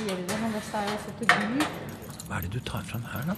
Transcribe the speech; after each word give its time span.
fjellene, 0.00 0.40
men 0.42 0.56
dette 0.56 0.80
er 0.80 0.88
jo 0.90 0.96
også 0.98 1.14
til 1.20 1.30
dyr. 1.30 1.70
Hva 2.26 2.38
er 2.38 2.46
det 2.46 2.52
du 2.54 2.60
tar 2.66 2.84
fram 2.86 3.06
her, 3.10 3.30
da? 3.30 3.36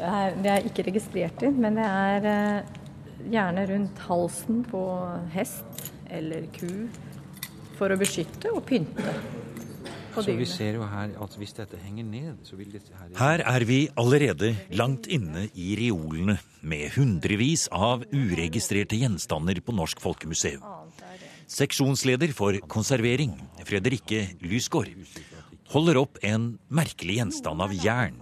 Det 0.00 0.06
er, 0.08 0.36
det 0.42 0.52
er 0.54 0.68
ikke 0.70 0.86
registrert 0.88 1.42
i, 1.44 1.50
men 1.52 1.76
det 1.76 1.84
er 1.86 2.28
eh, 2.30 2.78
gjerne 3.34 3.66
rundt 3.68 3.98
halsen 4.08 4.62
på 4.70 4.84
hest 5.34 5.90
eller 6.10 6.46
ku 6.56 6.70
for 7.76 7.92
å 7.92 7.98
beskytte 8.00 8.50
og 8.52 8.64
pynte 8.68 9.12
på 10.10 10.22
Så 10.24 10.32
vi 10.32 10.40
dyrene. 10.40 10.48
ser 10.50 10.74
jo 10.80 10.86
her 10.90 11.12
at 11.22 11.36
hvis 11.38 11.52
dette 11.56 11.78
henger 11.84 12.04
ned, 12.08 12.40
så 12.48 12.56
vil 12.58 12.72
dette 12.74 12.96
her 12.98 13.12
Her 13.20 13.44
er 13.46 13.64
vi 13.68 13.78
allerede 14.00 14.54
langt 14.74 15.06
inne 15.12 15.46
i 15.54 15.68
reolene 15.78 16.38
med 16.66 16.96
hundrevis 16.96 17.68
av 17.72 18.02
uregistrerte 18.10 18.98
gjenstander 18.98 19.60
på 19.62 19.76
Norsk 19.76 20.00
Folkemuseum. 20.02 20.64
Seksjonsleder 21.50 22.30
for 22.30 22.54
konservering, 22.70 23.32
Fredrikke 23.66 24.20
Lysgård, 24.38 24.92
holder 25.72 25.98
opp 25.98 26.20
en 26.22 26.52
merkelig 26.70 27.16
gjenstand 27.18 27.64
av 27.64 27.74
jern. 27.74 28.20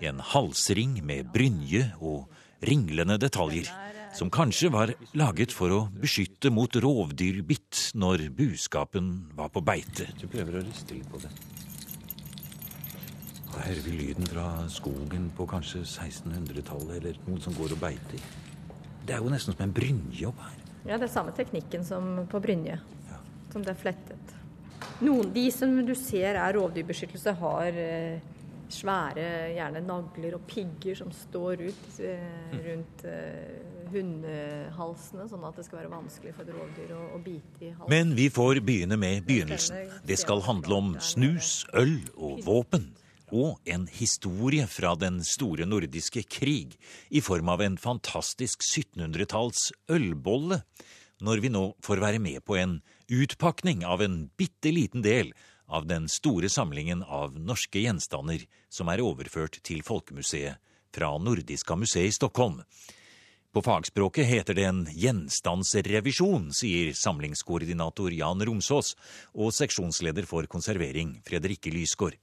En 0.00 0.22
halsring 0.24 0.94
med 1.04 1.28
brynje 1.34 1.90
og 2.00 2.30
ringlende 2.64 3.18
detaljer, 3.20 3.68
som 4.16 4.32
kanskje 4.32 4.70
var 4.72 4.94
laget 5.12 5.52
for 5.52 5.76
å 5.76 5.80
beskytte 5.92 6.48
mot 6.48 6.72
rovdyrbitt 6.72 7.90
når 8.00 8.30
buskapen 8.38 9.12
var 9.36 9.52
på 9.52 9.60
beite. 9.60 10.08
Du 10.16 10.24
prøver 10.32 10.62
å 10.62 10.64
riste 10.64 10.96
litt 10.96 11.12
på 11.12 11.20
det. 11.20 11.34
Da 13.50 13.60
hører 13.66 13.84
vi 13.84 13.98
lyden 13.98 14.30
fra 14.30 14.46
skogen 14.72 15.28
på 15.36 15.44
kanskje 15.52 15.84
1600-tallet, 15.84 16.96
eller 16.96 17.22
noen 17.28 17.44
som 17.44 17.60
går 17.60 17.76
og 17.76 17.84
beiter. 17.84 18.26
Det 19.04 19.18
er 19.18 19.20
jo 19.20 19.32
nesten 19.36 19.52
som 19.52 19.68
en 19.68 19.76
brynje 19.76 20.32
opp 20.32 20.40
her. 20.48 20.69
Ja, 20.86 20.96
det 20.96 21.06
er 21.06 21.12
samme 21.12 21.32
teknikken 21.36 21.84
som 21.84 22.26
på 22.30 22.40
Brynje, 22.42 22.78
som 23.52 23.64
det 23.64 23.74
er 23.74 23.80
flettet. 23.80 24.36
Noen, 25.04 25.32
de 25.32 25.46
som 25.52 25.72
du 25.84 25.94
ser 25.96 26.36
er 26.36 26.54
rovdyrbeskyttelse, 26.56 27.34
har 27.40 27.76
eh, 27.80 28.20
svære 28.70 29.26
gjerne 29.54 29.82
nagler 29.84 30.36
og 30.36 30.46
pigger 30.48 30.96
som 30.98 31.10
står 31.14 31.64
ut 31.66 32.00
eh, 32.04 32.54
rundt 32.66 33.04
eh, 33.08 33.58
hundehalsene, 33.90 35.26
sånn 35.30 35.44
at 35.48 35.58
det 35.58 35.66
skal 35.66 35.82
være 35.82 35.92
vanskelig 35.92 36.34
for 36.36 36.46
et 36.46 36.54
rovdyr 36.54 36.94
å, 36.96 37.02
å 37.16 37.20
bite 37.24 37.66
i 37.66 37.72
halsen. 37.72 37.90
Men 37.92 38.14
vi 38.16 38.28
får 38.32 38.62
begynne 38.64 39.00
med 39.00 39.26
begynnelsen. 39.28 39.90
Det 40.06 40.20
skal 40.20 40.44
handle 40.46 40.80
om 40.80 40.94
snus, 41.02 41.64
øl 41.74 41.96
og 42.16 42.44
våpen. 42.46 42.90
Og 43.30 43.60
en 43.64 43.86
historie 43.94 44.66
fra 44.66 44.96
den 44.98 45.20
store 45.26 45.66
nordiske 45.68 46.24
krig 46.26 46.74
i 47.10 47.22
form 47.22 47.52
av 47.52 47.62
en 47.62 47.76
fantastisk 47.78 48.64
1700-talls 48.66 49.70
ølbolle. 49.90 50.62
Når 51.22 51.42
vi 51.44 51.52
nå 51.52 51.64
får 51.84 52.02
være 52.02 52.18
med 52.22 52.42
på 52.42 52.56
en 52.58 52.80
utpakning 53.12 53.84
av 53.86 54.02
en 54.02 54.24
bitte 54.40 54.72
liten 54.74 55.04
del 55.06 55.34
av 55.70 55.86
den 55.86 56.08
store 56.10 56.50
samlingen 56.50 57.04
av 57.06 57.38
norske 57.38 57.82
gjenstander 57.84 58.46
som 58.72 58.90
er 58.90 59.02
overført 59.04 59.60
til 59.62 59.84
Folkemuseet 59.86 60.58
fra 60.90 61.12
Nordiska 61.22 61.76
museet 61.78 62.10
i 62.10 62.16
Stockholm. 62.16 62.64
På 63.50 63.62
fagspråket 63.62 64.26
heter 64.26 64.54
det 64.54 64.64
en 64.68 64.84
gjenstandsrevisjon, 64.94 66.52
sier 66.54 66.92
samlingskoordinator 66.94 68.14
Jan 68.14 68.42
Romsås 68.46 68.94
og 69.34 69.50
seksjonsleder 69.54 70.26
for 70.26 70.46
konservering 70.50 71.16
Fredrikke 71.26 71.72
Lysgård. 71.74 72.14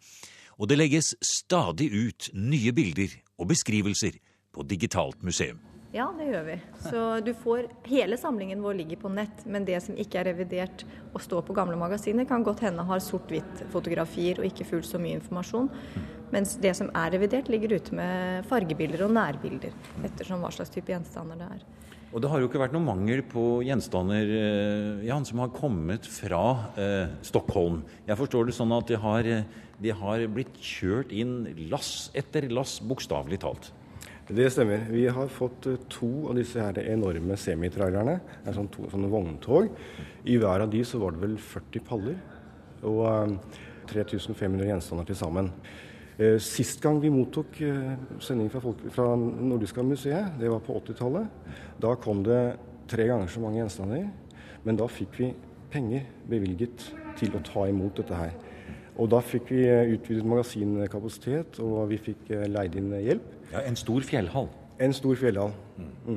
Og 0.57 0.69
det 0.69 0.79
legges 0.79 1.13
stadig 1.21 1.91
ut 1.93 2.29
nye 2.33 2.73
bilder 2.73 3.13
og 3.37 3.51
beskrivelser 3.51 4.17
på 4.53 4.65
digitalt 4.65 5.21
museum. 5.25 5.59
Ja, 5.95 6.09
det 6.17 6.25
gjør 6.27 6.43
vi. 6.43 6.55
Så 6.83 7.01
du 7.23 7.31
får 7.33 7.69
Hele 7.87 8.17
samlingen 8.19 8.61
vår 8.61 8.75
ligger 8.81 8.99
på 9.01 9.09
nett, 9.09 9.45
men 9.45 9.65
det 9.65 9.79
som 9.85 9.95
ikke 9.97 10.19
er 10.19 10.27
revidert 10.33 10.83
og 11.13 11.21
står 11.23 11.45
på 11.47 11.55
gamle 11.55 11.77
magasiner, 11.79 12.27
kan 12.27 12.43
godt 12.43 12.65
hende 12.65 12.83
har 12.85 13.01
sort-hvitt-fotografier 13.01 14.41
og 14.41 14.49
ikke 14.49 14.67
fullt 14.67 14.89
så 14.89 14.99
mye 15.01 15.17
informasjon. 15.21 15.71
Mens 16.33 16.57
det 16.61 16.73
som 16.75 16.91
er 16.91 17.13
revidert, 17.15 17.47
ligger 17.49 17.77
ute 17.79 17.95
med 17.95 18.45
fargebilder 18.49 19.05
og 19.07 19.13
nærbilder, 19.15 19.71
ettersom 20.03 20.43
hva 20.43 20.51
slags 20.51 20.73
type 20.73 20.91
gjenstander 20.91 21.39
det 21.39 21.47
er. 21.55 21.63
Og 22.17 22.21
det 22.23 22.31
har 22.31 22.41
jo 22.41 22.47
ikke 22.49 22.57
vært 22.57 22.73
noe 22.73 22.81
mangel 22.81 23.19
på 23.29 23.59
gjenstander 23.61 24.31
eh, 24.33 25.03
Jan, 25.05 25.25
som 25.27 25.43
har 25.43 25.51
kommet 25.53 26.07
fra 26.09 26.39
eh, 26.73 27.11
Stockholm. 27.21 27.83
Jeg 28.07 28.17
forstår 28.17 28.47
det 28.47 28.55
sånn 28.57 28.73
at 28.73 28.89
de 28.89 28.97
har, 28.97 29.27
eh, 29.29 29.43
de 29.77 29.91
har 29.93 30.23
blitt 30.33 30.57
kjørt 30.57 31.13
inn 31.13 31.43
lass 31.69 32.07
etter 32.17 32.47
lass, 32.49 32.79
bokstavelig 32.81 33.37
talt. 33.43 33.69
Det 34.33 34.49
stemmer. 34.49 34.81
Vi 34.89 35.05
har 35.13 35.29
fått 35.29 35.69
eh, 35.69 35.77
to 35.93 36.09
av 36.31 36.39
disse 36.41 36.57
her 36.57 36.81
enorme 36.89 37.37
semitrailerne. 37.37 38.17
Det 38.41 38.49
er 38.49 38.57
sånn 38.57 38.73
to 38.73 38.89
sånne 38.89 39.13
vogntog. 39.13 39.69
I 40.25 40.41
hver 40.41 40.65
av 40.65 40.73
de 40.73 40.81
så 40.89 40.97
var 41.03 41.13
det 41.13 41.21
vel 41.21 41.37
40 41.37 41.85
paller. 41.85 42.17
Og 42.81 43.03
eh, 43.11 43.61
3500 43.93 44.71
gjenstander 44.73 45.13
til 45.13 45.21
sammen. 45.21 45.53
Eh, 46.17 46.37
Sist 46.41 46.81
gang 46.81 46.97
vi 47.01 47.11
mottok 47.13 47.59
eh, 47.61 47.91
sending 48.25 48.49
fra, 48.49 48.61
folk, 48.63 48.79
fra 48.93 49.11
Nordiska 49.17 49.83
museet, 49.85 50.31
det 50.39 50.49
var 50.49 50.63
på 50.65 50.73
80-tallet. 50.79 51.27
Da 51.83 51.93
kom 52.01 52.23
det 52.25 52.39
tre 52.89 53.05
ganger 53.09 53.29
så 53.29 53.43
mange 53.43 53.61
gjenstander. 53.61 54.07
Men 54.65 54.79
da 54.79 54.87
fikk 54.89 55.19
vi 55.21 55.31
penger 55.71 56.07
bevilget 56.29 56.87
til 57.19 57.35
å 57.37 57.41
ta 57.45 57.67
imot 57.69 57.99
dette 58.01 58.17
her. 58.17 58.33
Og 58.97 59.11
da 59.13 59.19
fikk 59.21 59.51
vi 59.53 59.67
eh, 59.69 59.93
utvidet 59.93 60.25
magasinkapasitet, 60.25 61.59
og 61.61 61.83
vi 61.91 61.99
fikk 62.01 62.31
leid 62.49 62.77
inn 62.81 62.89
hjelp. 62.97 63.27
Ja, 63.53 63.61
En 63.69 63.77
stor 63.79 64.01
fjellhall, 64.03 64.49
En 64.81 64.93
stor 64.93 65.15
fjellhall. 65.17 65.53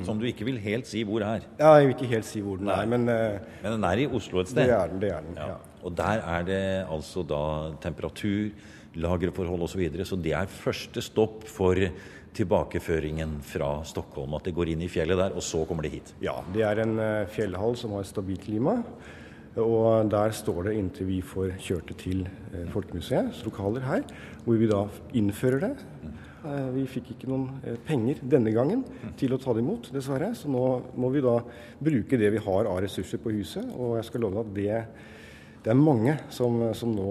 som 0.05 0.19
du 0.21 0.25
ikke 0.29 0.45
vil 0.49 0.59
helt 0.61 0.87
si 0.89 1.05
hvor 1.05 1.21
er. 1.25 1.45
Ja, 1.61 1.75
jeg 1.79 1.87
vil 1.91 1.95
ikke 1.95 2.11
helt 2.15 2.27
si 2.29 2.41
hvor 2.45 2.57
den 2.61 2.69
er, 2.69 2.87
men 2.89 3.07
uh, 3.09 3.39
Men 3.63 3.73
den 3.77 3.85
er 3.85 4.03
i 4.03 4.07
Oslo 4.07 4.41
et 4.41 4.49
sted. 4.49 4.65
det 4.67 4.75
er 4.75 4.89
den. 4.89 5.01
det 5.01 5.13
er 5.13 5.21
den, 5.21 5.37
Ja. 5.37 5.47
ja. 5.53 5.55
Og 5.83 5.95
der 5.97 6.21
er 6.21 6.43
det 6.45 6.61
altså 6.91 7.23
da 7.25 7.73
temperatur, 7.81 8.51
lagerforhold 8.99 9.63
osv. 9.67 9.75
Så, 9.75 9.79
videre. 9.79 10.07
så 10.09 10.17
det 10.19 10.33
er 10.35 10.51
første 10.51 11.03
stopp 11.05 11.45
for 11.49 11.79
tilbakeføringen 12.37 13.39
fra 13.43 13.81
Stockholm. 13.87 14.35
At 14.39 14.47
det 14.49 14.55
går 14.57 14.73
inn 14.73 14.85
i 14.87 14.91
fjellet 14.91 15.19
der, 15.19 15.35
og 15.35 15.43
så 15.45 15.65
kommer 15.69 15.87
det 15.87 15.95
hit. 15.97 16.13
Ja, 16.23 16.39
det 16.55 16.63
er 16.67 16.83
en 16.85 16.99
eh, 17.03 17.27
fjellhall 17.31 17.77
som 17.79 17.97
har 17.97 18.07
stabilt 18.09 18.47
klima. 18.47 18.81
Og 19.59 20.07
der 20.13 20.31
står 20.31 20.69
det 20.69 20.77
inntil 20.79 21.09
vi 21.09 21.19
får 21.27 21.57
kjørt 21.59 21.91
det 21.91 21.97
til 22.05 22.23
eh, 22.55 22.69
Folkemuseets 22.71 23.43
lokaler 23.49 23.83
her, 23.83 24.05
hvor 24.45 24.61
vi 24.61 24.71
da 24.71 24.85
innfører 25.19 25.65
det. 25.65 25.73
Eh, 26.47 26.69
Vi 26.77 26.87
fikk 26.89 27.11
ikke 27.17 27.31
noen 27.33 27.81
penger 27.89 28.23
denne 28.23 28.55
gangen 28.55 28.85
til 29.21 29.35
å 29.35 29.41
ta 29.43 29.53
det 29.57 29.65
imot, 29.65 29.91
dessverre. 29.93 30.31
Så 30.39 30.49
nå 30.49 30.65
må 30.95 31.11
vi 31.13 31.25
da 31.25 31.41
bruke 31.83 32.21
det 32.21 32.31
vi 32.37 32.45
har 32.47 32.71
av 32.71 32.79
ressurser 32.87 33.19
på 33.21 33.35
huset. 33.35 33.67
Og 33.75 33.99
jeg 33.99 34.07
skal 34.09 34.25
love 34.25 34.47
at 34.47 34.55
det, 34.55 34.85
det 35.65 35.73
er 35.73 35.77
mange 35.77 36.17
som, 36.33 36.63
som 36.77 36.95
nå 36.95 37.11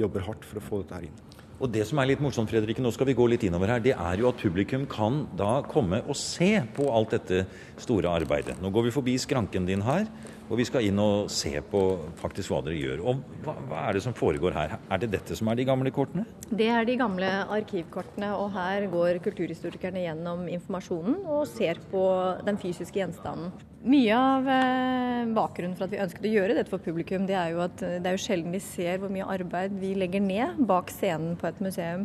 jobber 0.00 0.24
hardt 0.28 0.46
for 0.48 0.60
å 0.60 0.64
få 0.64 0.80
dette 0.82 1.00
her 1.00 1.10
inn. 1.10 1.18
Og 1.60 1.68
det 1.68 1.82
som 1.84 1.98
er 2.00 2.08
litt 2.08 2.22
morsomt, 2.24 2.48
Fredrik, 2.48 2.78
nå 2.80 2.88
skal 2.94 3.10
vi 3.10 3.14
gå 3.18 3.26
litt 3.28 3.42
innover 3.44 3.68
her, 3.74 3.82
det 3.84 3.92
er 3.92 4.20
jo 4.22 4.30
at 4.30 4.40
publikum 4.40 4.86
kan 4.88 5.26
da 5.36 5.58
komme 5.68 5.98
og 6.06 6.16
se 6.16 6.54
på 6.72 6.86
alt 6.88 7.12
dette 7.12 7.42
store 7.84 8.08
arbeidet. 8.16 8.56
Nå 8.64 8.70
går 8.72 8.86
vi 8.86 8.94
forbi 8.94 9.18
skranken 9.20 9.68
din 9.68 9.84
her, 9.84 10.08
og 10.48 10.56
vi 10.56 10.64
skal 10.64 10.88
inn 10.88 10.96
og 11.04 11.28
se 11.30 11.52
på 11.60 11.82
faktisk 12.22 12.54
hva 12.54 12.62
dere 12.64 12.80
gjør. 12.80 13.02
Og 13.04 13.20
hva, 13.44 13.58
hva 13.68 13.82
er 13.90 13.98
det 13.98 14.04
som 14.06 14.16
foregår 14.16 14.56
her? 14.56 14.78
Er 14.88 15.02
det 15.02 15.12
dette 15.12 15.36
som 15.36 15.52
er 15.52 15.60
de 15.60 15.68
gamle 15.68 15.92
kortene? 15.92 16.24
Det 16.48 16.70
er 16.72 16.88
de 16.88 16.96
gamle 16.98 17.28
arkivkortene, 17.52 18.32
og 18.40 18.54
her 18.56 18.88
går 18.88 19.20
kulturhistorikerne 19.28 20.06
gjennom 20.06 20.48
informasjonen 20.48 21.20
og 21.28 21.44
ser 21.52 21.84
på 21.92 22.06
den 22.48 22.56
fysiske 22.64 23.02
gjenstanden. 23.02 23.52
Mye 23.80 24.12
av 24.12 24.48
eh, 24.48 25.26
bakgrunnen 25.32 25.72
for 25.78 25.86
at 25.86 25.94
vi 25.94 26.00
ønsket 26.04 26.26
å 26.28 26.32
gjøre 26.34 26.56
dette 26.58 26.68
for 26.68 26.82
publikum, 26.84 27.24
det 27.28 27.36
er 27.40 27.54
jo 27.54 27.62
at 27.64 27.80
eh, 27.86 27.94
det 28.02 28.10
er 28.10 28.18
jo 28.18 28.20
sjelden 28.26 28.52
vi 28.52 28.60
ser 28.60 28.98
hvor 29.00 29.08
mye 29.12 29.24
arbeid 29.32 29.72
vi 29.80 29.94
legger 29.96 30.20
ned 30.20 30.60
bak 30.68 30.92
scenen 30.92 31.32
på 31.40 31.48
et 31.48 31.62
museum. 31.64 32.04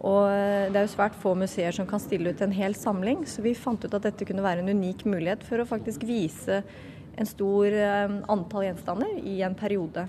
Og 0.00 0.30
eh, 0.32 0.70
det 0.72 0.80
er 0.80 0.86
jo 0.86 0.94
svært 0.94 1.18
få 1.20 1.34
museer 1.36 1.76
som 1.76 1.84
kan 1.90 2.00
stille 2.00 2.32
ut 2.32 2.40
en 2.46 2.54
hel 2.56 2.72
samling, 2.78 3.26
så 3.28 3.44
vi 3.44 3.52
fant 3.52 3.84
ut 3.84 3.98
at 3.98 4.06
dette 4.08 4.24
kunne 4.30 4.46
være 4.46 4.64
en 4.64 4.72
unik 4.72 5.04
mulighet 5.12 5.44
for 5.44 5.60
å 5.60 5.68
faktisk 5.68 6.08
vise 6.08 6.62
en 7.20 7.28
stor 7.28 7.74
antall 8.32 8.64
gjenstander 8.70 9.18
i 9.28 9.42
en 9.44 9.52
periode. 9.58 10.06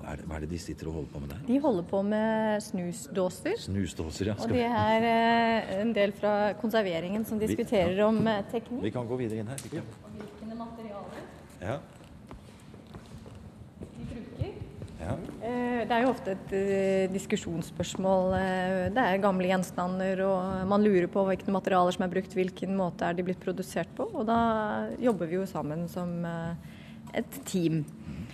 Hva 0.00 0.16
er, 0.16 0.18
det, 0.18 0.24
hva 0.26 0.38
er 0.40 0.42
det 0.42 0.48
de 0.50 0.58
sitter 0.58 0.88
og 0.90 0.96
holder 0.96 1.10
på 1.12 1.20
med 1.22 1.30
der? 1.30 1.40
De 1.46 1.58
holder 1.62 1.84
på 1.92 1.98
med 2.02 2.62
snusdåser. 2.66 3.58
Snusdåser, 3.68 4.32
ja. 4.32 4.34
Og 4.42 4.50
det 4.50 4.64
er 4.66 5.06
en 5.76 5.92
del 5.94 6.10
fra 6.16 6.32
konserveringen 6.58 7.22
som 7.28 7.38
diskuterer 7.38 8.00
om 8.08 8.18
eh, 8.26 8.40
teknikk. 8.50 8.82
vi 8.88 8.92
kan 8.96 9.06
gå 9.06 9.20
videre 9.20 9.44
inn 9.44 9.52
her. 9.52 9.60
Vi 9.62 9.76
kan- 9.76 9.92
Hvilke 10.16 10.56
materialer 10.58 11.20
Ja, 11.60 11.76
de 13.80 14.04
bruker. 14.10 14.52
ja. 15.00 15.14
Eh, 15.42 15.80
Det 15.88 15.96
er 15.96 16.04
jo 16.04 16.10
ofte 16.12 16.34
et 16.36 16.52
eh, 16.56 17.10
diskusjonsspørsmål. 17.12 18.34
Eh, 18.38 18.88
Det 18.94 19.04
er 19.04 19.22
gamle 19.22 19.48
gjenstander, 19.50 20.22
og 20.26 20.66
man 20.70 20.84
lurer 20.84 21.08
på 21.10 21.24
hvilke 21.28 21.52
materialer 21.52 21.96
som 21.96 22.04
er 22.06 22.12
brukt, 22.14 22.34
hvilken 22.36 22.76
måte 22.78 23.08
er 23.08 23.14
de 23.18 23.26
blitt 23.26 23.40
produsert 23.42 23.88
på. 23.96 24.08
Og 24.14 24.26
da 24.28 24.88
jobber 25.00 25.26
vi 25.30 25.40
jo 25.40 25.46
sammen 25.48 25.86
som 25.88 26.24
et 27.14 27.40
team. 27.44 27.84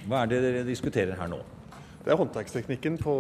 Hva 0.07 0.23
er 0.25 0.31
det 0.35 0.43
dere 0.45 0.65
diskuterer 0.67 1.17
her 1.19 1.31
nå? 1.33 1.41
Det 2.05 2.13
er 2.15 2.19
håndverksteknikken 2.21 3.01
på, 3.03 3.15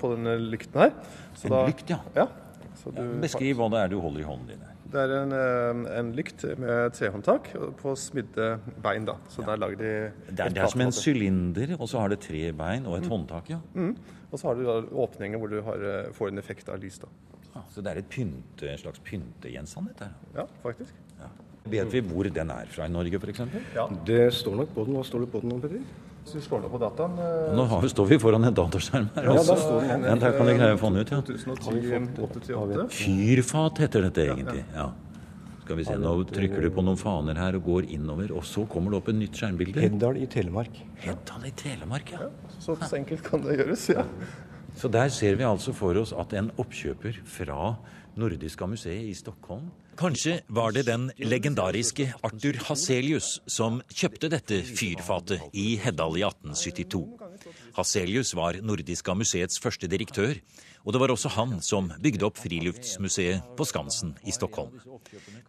på 0.00 0.08
denne 0.16 0.32
lykten 0.50 0.80
her. 0.80 0.94
Så 1.38 1.46
En 1.52 1.68
lykt, 1.70 1.90
ja. 1.92 2.00
ja. 2.16 2.26
Så 2.80 2.90
du, 2.94 3.02
Beskriv 3.22 3.58
hva 3.60 3.68
det 3.70 3.84
er 3.84 3.92
du 3.92 4.00
holder 4.02 4.24
i 4.24 4.26
hånden 4.26 4.48
din. 4.50 4.64
Det 4.88 5.00
er 5.02 5.10
en, 5.22 5.32
eh, 5.36 5.98
en 5.98 6.12
lykt 6.16 6.44
med 6.58 6.92
trehåndtak 6.96 7.50
på 7.76 7.92
smidde 7.96 8.58
bein. 8.82 9.04
da. 9.04 9.14
Så 9.28 9.44
der 9.44 9.56
lager 9.60 9.76
de 9.76 10.12
Det 10.32 10.40
er, 10.40 10.48
det 10.48 10.58
er 10.64 10.66
som 10.72 10.80
en 10.80 10.92
sylinder, 10.92 11.74
og 11.78 11.88
så 11.88 12.00
har 12.00 12.08
det 12.08 12.20
tre 12.20 12.52
bein 12.52 12.86
og 12.86 12.96
et 12.98 13.04
Mm. 13.04 13.10
håndtak, 13.10 13.50
ja. 13.50 13.58
Og 14.32 14.38
så 14.38 14.48
har 14.48 14.54
du 14.54 14.64
da 14.64 14.80
åpninger 14.92 15.38
hvor 15.38 15.48
du 15.50 15.60
har, 15.62 15.74
eh, 15.74 16.12
får 16.12 16.28
en 16.28 16.38
effekt 16.38 16.68
av 16.68 16.78
lys. 16.80 16.98
da. 16.98 17.06
Ja, 17.54 17.60
Så 17.70 17.82
det 17.82 17.86
er 17.92 17.98
et 17.98 18.08
pynte, 18.08 18.68
en 18.70 18.78
slags 18.78 18.98
pyntegjenstand, 19.00 19.88
dette 19.88 20.04
her. 20.04 20.14
Ja, 20.34 20.46
faktisk. 20.62 20.92
Vet 21.68 21.92
vi 21.92 22.00
hvor 22.00 22.24
den 22.32 22.50
er 22.50 22.64
fra 22.70 22.84
i 22.84 22.88
Norge, 22.88 23.18
f.eks.? 23.20 23.40
Ja. 23.74 23.86
Det 24.06 24.32
står 24.32 24.56
nok 24.56 24.68
på 24.74 24.84
den. 24.86 24.94
Hva 24.94 25.04
står 25.04 25.20
det 25.20 25.32
på 25.32 25.40
den, 25.42 25.60
Petter? 25.60 25.80
Hvis 26.28 26.44
du 26.44 26.44
slår 26.44 26.66
det 26.66 26.68
på 26.68 26.78
dataen 26.82 27.14
eh, 27.24 27.50
Nå 27.56 27.64
har, 27.70 27.84
står 27.88 28.08
vi 28.10 28.18
foran 28.20 28.44
en 28.44 28.52
dataskjerm 28.52 29.06
her. 29.14 29.28
Ja, 29.30 29.34
altså. 29.38 29.54
der 29.54 29.62
står 29.62 29.86
den. 29.86 30.02
Ja, 30.04 30.16
der 30.20 30.34
kan 30.36 30.50
de 30.50 30.56
greie 30.58 30.74
å 30.76 30.80
få 30.80 30.90
den 30.92 31.00
ut, 31.00 31.12
ja. 31.14 31.20
2010-838. 31.24 32.88
Fyrfat 32.98 33.80
heter 33.84 34.04
dette 34.08 34.26
egentlig. 34.26 34.64
ja. 34.76 34.90
Skal 35.62 35.80
vi 35.80 35.84
se, 35.84 35.94
Nå 36.00 36.12
trykker 36.28 36.64
du 36.64 36.70
på 36.72 36.84
noen 36.84 37.00
faner 37.00 37.40
her 37.40 37.56
og 37.58 37.64
går 37.66 37.88
innover, 37.92 38.30
og 38.36 38.44
så 38.48 38.62
kommer 38.68 38.92
det 38.92 39.00
opp 39.00 39.08
et 39.12 39.18
nytt 39.18 39.40
skjermbilde. 39.40 39.82
Heddal 39.84 40.20
i 40.20 40.28
Telemark. 40.32 40.76
Heddal 41.02 41.48
i 41.48 41.52
Telemark, 41.64 42.12
ja. 42.12 42.28
ja 42.28 42.52
så 42.60 42.76
enkelt 42.96 43.24
kan 43.24 43.44
det 43.44 43.58
gjøres. 43.60 43.88
ja. 43.92 44.04
Så 44.78 44.88
der 44.92 45.08
ser 45.12 45.40
vi 45.40 45.48
altså 45.48 45.72
for 45.76 45.96
oss 46.00 46.12
at 46.16 46.32
en 46.36 46.52
oppkjøper 46.60 47.18
fra 47.28 47.72
Nordiska 48.18 48.66
museet 48.66 49.06
i 49.08 49.14
Stockholm 49.14 49.70
Kanskje 49.98 50.36
var 50.46 50.70
det 50.70 50.84
den 50.86 51.08
legendariske 51.18 52.04
Arthur 52.22 52.54
Haselius 52.68 53.40
som 53.50 53.80
kjøpte 53.90 54.28
dette 54.30 54.60
fyrfatet 54.62 55.56
i 55.58 55.72
Heddal 55.82 56.20
i 56.20 56.22
1872. 56.22 57.00
Haselius 57.74 58.30
var 58.38 58.60
Nordiska 58.62 59.16
museets 59.18 59.58
første 59.58 59.90
direktør, 59.90 60.38
og 60.86 60.94
det 60.94 61.02
var 61.02 61.14
også 61.16 61.32
han 61.34 61.56
som 61.66 61.90
bygde 61.98 62.28
opp 62.28 62.38
Friluftsmuseet 62.38 63.50
på 63.58 63.66
Skansen 63.66 64.14
i 64.22 64.36
Stockholm. 64.38 64.78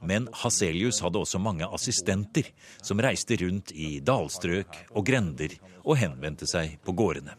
Men 0.02 0.26
Haselius 0.42 1.04
hadde 1.06 1.22
også 1.22 1.38
mange 1.38 1.70
assistenter 1.70 2.50
som 2.82 3.06
reiste 3.06 3.38
rundt 3.44 3.70
i 3.78 4.00
dalstrøk 4.02 4.82
og 4.90 5.06
grender 5.06 5.60
og 5.84 6.02
henvendte 6.02 6.50
seg 6.50 6.80
på 6.82 6.98
gårdene. 6.98 7.38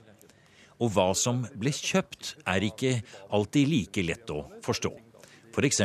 Og 0.78 0.94
hva 0.94 1.10
som 1.18 1.42
ble 1.58 1.74
kjøpt, 1.74 2.36
er 2.46 2.70
ikke 2.70 3.00
alltid 3.34 3.74
like 3.74 4.10
lett 4.14 4.30
å 4.30 4.44
forstå. 4.62 5.09
F.eks. 5.50 5.82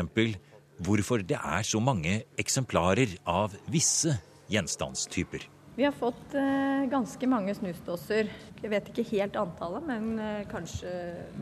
hvorfor 0.85 1.23
det 1.25 1.37
er 1.39 1.63
så 1.65 1.79
mange 1.81 2.21
eksemplarer 2.41 3.17
av 3.25 3.55
visse 3.71 4.17
gjenstandstyper. 4.51 5.47
Vi 5.75 5.83
har 5.83 5.91
fått 5.91 6.31
eh, 6.39 6.85
ganske 6.87 7.27
mange 7.27 7.51
snusdåser. 7.57 8.29
Jeg 8.61 8.69
vet 8.71 8.85
ikke 8.93 9.03
helt 9.09 9.35
antallet, 9.35 9.83
men 9.83 10.05
eh, 10.23 10.45
kanskje 10.47 10.87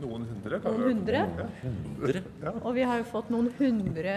Noen 0.02 0.24
hundre. 0.26 0.58
noen 0.64 0.82
hundre. 0.88 1.20
Dere, 2.02 2.54
Og 2.64 2.74
vi 2.74 2.82
har 2.82 2.98
jo 2.98 3.06
fått 3.12 3.30
noen 3.30 3.52
hundre 3.60 4.16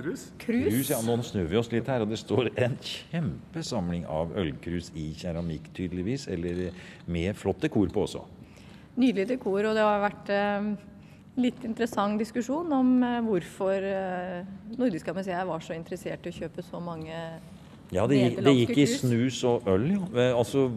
Krus. 0.00 0.24
krus. 0.42 0.66
Krus, 0.72 0.90
ja, 0.90 0.98
nå 1.06 1.14
snur 1.22 1.46
vi 1.46 1.60
oss 1.60 1.70
litt 1.70 1.86
her, 1.86 2.02
og 2.02 2.10
det 2.10 2.18
står 2.18 2.50
en 2.58 2.74
kjempesamling 2.82 4.02
av 4.10 4.34
ølkrus 4.34 4.90
i 4.98 5.12
keramikk, 5.20 5.70
tydeligvis, 5.78 6.26
eller 6.26 6.72
med 7.06 7.38
flott 7.38 7.62
dekor 7.62 7.86
på 7.94 8.08
også. 8.08 8.24
Nydelig 8.98 9.28
dekor, 9.36 9.62
og 9.70 9.78
det 9.78 9.86
har 9.86 10.02
vært 10.08 10.34
eh, 10.34 10.72
litt 11.36 11.62
interessant 11.64 12.18
diskusjon 12.20 12.72
om 12.72 13.02
eh, 13.06 13.20
hvorfor 13.24 13.72
eh, 13.86 14.42
Nordiska 14.76 15.14
museet 15.14 15.46
var 15.46 15.60
så 15.64 15.72
interessert 15.78 16.26
i 16.26 16.32
å 16.32 16.38
kjøpe 16.42 16.62
så 16.66 16.80
mange 16.82 17.14
Ja, 17.90 18.04
det, 18.06 18.18
gikk- 18.20 18.42
det 18.46 18.52
gikk 18.54 18.76
i 18.78 18.84
snus 18.86 19.38
og 19.44 19.64
øl, 19.66 19.86
ja. 19.90 20.02
Eh, 20.14 20.34
Altså, 20.38 20.68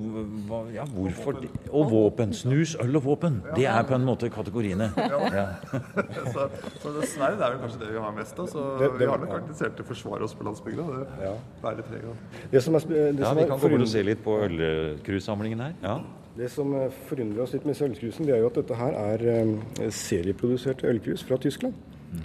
hva, 0.50 0.64
ja, 0.74 0.82
hvorfor? 0.90 1.44
Og 1.70 1.92
våpen. 1.92 2.32
Snus, 2.34 2.76
øl 2.82 2.96
og 2.98 3.04
våpen. 3.06 3.36
Det 3.54 3.68
er 3.70 3.84
på 3.86 3.94
en 3.94 4.06
måte 4.08 4.30
kategoriene. 4.34 4.88
Ja. 4.98 5.44
Så, 6.34 6.48
så 6.82 6.94
det 6.96 7.06
sverd 7.12 7.38
er 7.38 7.54
vel 7.54 7.60
kanskje 7.62 7.84
det 7.84 7.92
vi 7.94 8.02
har 8.02 8.16
mest 8.18 8.40
av. 8.42 8.48
Så 8.50 8.64
Det- 8.80 8.90
det- 8.96 9.00
vi 9.04 9.06
har 9.12 9.22
nok 9.22 9.30
vært 9.30 9.44
interessert 9.46 9.78
i 9.78 9.84
å 9.86 9.90
forsvare 9.92 10.24
oss 10.26 10.34
på 10.34 10.44
landsbygda. 10.48 10.88
Det 10.90 11.28
Ja. 11.28 11.36
bærer 11.62 11.86
preg 11.92 12.10
av. 12.10 12.18
Det 12.52 12.64
som, 12.66 12.76
er, 12.76 12.80
sp- 12.80 12.90
det, 12.98 13.20
ja, 13.20 13.30
som 13.30 13.38
vi 13.38 13.46
kan 13.52 13.60
gå 13.60 13.70
bort 13.76 13.82
og 13.82 13.88
se 13.94 14.04
litt 14.04 14.24
på 14.26 14.40
ølkrussamlingen 14.48 15.60
her. 15.68 15.74
Ja. 15.84 16.00
Det 16.38 16.50
som 16.50 16.72
eh, 16.76 16.94
forundrer 17.08 17.44
oss 17.44 17.54
litt 17.54 17.66
med 17.66 17.76
disse 17.76 17.86
ølkrusene, 17.86 18.28
det 18.28 18.36
er 18.36 18.42
jo 18.42 18.50
at 18.50 18.60
dette 18.62 18.78
her 18.78 18.96
er 18.98 19.26
eh, 19.36 19.90
serieproduserte 19.94 20.88
ølkrus 20.90 21.26
fra 21.28 21.38
Tyskland. 21.42 21.76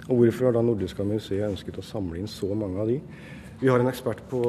Og 0.07 0.21
hvorfor 0.21 0.49
har 0.49 0.55
da 0.57 0.63
Nordiska 0.65 1.05
museet 1.05 1.49
ønsket 1.49 1.77
å 1.81 1.85
samle 1.85 2.19
inn 2.19 2.29
så 2.29 2.49
mange 2.57 2.81
av 2.81 2.89
de? 2.89 2.99
Vi 3.59 3.67
har 3.67 3.81
en 3.81 3.89
ekspert 3.91 4.23
på, 4.31 4.41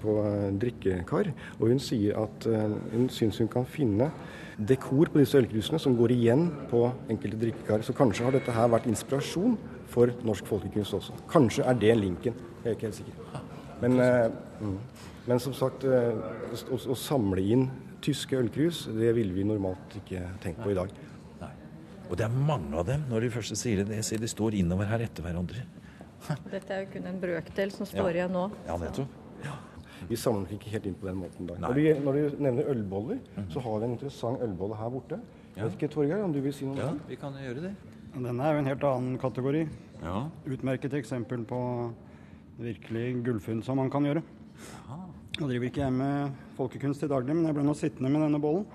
på 0.00 0.16
eh, 0.22 0.48
drikkekar, 0.64 1.32
og 1.58 1.66
hun 1.68 1.82
sier 1.82 2.22
at 2.22 2.46
hun 2.46 3.10
syns 3.12 3.42
hun 3.42 3.52
kan 3.52 3.68
finne 3.68 4.08
dekor 4.56 5.10
på 5.10 5.20
disse 5.20 5.36
ølkrusene 5.40 5.80
som 5.82 5.96
går 5.98 6.14
igjen 6.14 6.48
på 6.70 6.84
enkelte 7.12 7.40
drikkekar. 7.44 7.84
Så 7.84 7.96
kanskje 7.96 8.28
har 8.28 8.36
dette 8.36 8.54
her 8.54 8.72
vært 8.72 8.88
inspirasjon 8.88 9.58
for 9.92 10.12
norsk 10.24 10.48
folkekunst 10.48 10.96
også. 10.96 11.16
Kanskje 11.28 11.66
er 11.68 11.80
det 11.80 11.96
linken. 12.00 12.36
Jeg 12.62 12.70
er 12.70 12.78
ikke 12.78 12.88
helt 12.88 13.00
sikker. 13.00 13.40
Men, 13.82 13.98
mm. 14.62 14.76
Men 15.26 15.40
som 15.42 15.56
sagt, 15.56 15.84
å, 15.84 16.78
å 16.78 16.96
samle 16.98 17.42
inn 17.42 17.66
tyske 18.02 18.36
ølkrus, 18.38 18.84
det 18.92 19.12
ville 19.16 19.34
vi 19.36 19.44
normalt 19.46 19.96
ikke 20.02 20.22
tenkt 20.42 20.62
på 20.64 20.72
i 20.74 20.78
dag. 20.78 20.92
Og 22.10 22.18
det 22.18 22.26
er 22.26 22.32
mange 22.34 22.74
av 22.76 22.84
dem. 22.84 23.04
Når 23.08 23.24
de 23.24 23.28
første 23.32 23.56
sier 23.56 23.84
det, 23.86 23.94
jeg 24.02 24.04
ser 24.04 24.20
de 24.20 24.28
står 24.28 24.56
innover 24.58 24.84
her 24.90 25.00
etter 25.06 25.24
hverandre. 25.24 25.62
Dette 26.52 26.74
er 26.74 26.82
jo 26.84 26.90
kun 26.92 27.06
en 27.08 27.20
brøkdel 27.22 27.70
som 27.72 27.86
står 27.88 28.10
Ja. 28.10 28.16
igjen 28.18 28.34
nå. 28.36 28.42
Ja, 28.68 28.76
nettopp. 28.82 29.18
Vi 30.10 30.16
samler 30.18 30.42
nok 30.42 30.52
ikke 30.56 30.70
helt 30.74 30.86
inn 30.90 30.96
på 30.98 31.06
den 31.06 31.16
måten. 31.22 31.46
da. 31.46 31.54
Når, 31.62 31.78
du, 31.78 32.00
når 32.04 32.16
du 32.18 32.42
nevner 32.42 32.68
ølboller, 32.72 33.20
så 33.54 33.62
har 33.62 33.78
vi 33.78 33.86
en 33.86 33.92
interessant 33.94 34.42
ølbolle 34.42 34.76
her 34.76 34.90
borte. 34.90 35.20
Ja. 35.54 35.62
vet 35.68 35.76
ikke, 35.78 35.88
Torgeir, 35.94 36.24
om 36.26 36.32
du 36.34 36.40
vil 36.42 36.52
si 36.52 36.66
noe? 36.66 36.76
Ja, 36.80 36.88
om 36.90 36.98
det? 36.98 37.08
vi 37.12 37.18
kan 37.22 37.36
gjøre 37.38 37.62
det. 37.68 37.72
Denne 38.16 38.44
er 38.48 38.56
jo 38.56 38.62
en 38.64 38.70
helt 38.72 38.84
annen 38.88 39.14
kategori. 39.22 39.62
Ja. 40.02 40.16
Utmerket 40.50 40.92
eksempel 40.98 41.46
på 41.48 41.60
virkelig 42.58 43.22
gullfunn 43.24 43.62
som 43.64 43.78
man 43.80 43.88
kan 43.94 44.04
gjøre. 44.10 44.24
Nå 45.40 45.48
driver 45.48 45.68
ikke 45.70 45.80
jeg 45.80 45.94
med 45.96 46.40
folkekunst 46.58 47.06
i 47.06 47.08
daglig, 47.08 47.34
men 47.36 47.48
jeg 47.48 47.56
ble 47.56 47.62
nå 47.64 47.74
sittende 47.76 48.10
med 48.12 48.26
denne 48.26 48.40
bollen. 48.42 48.66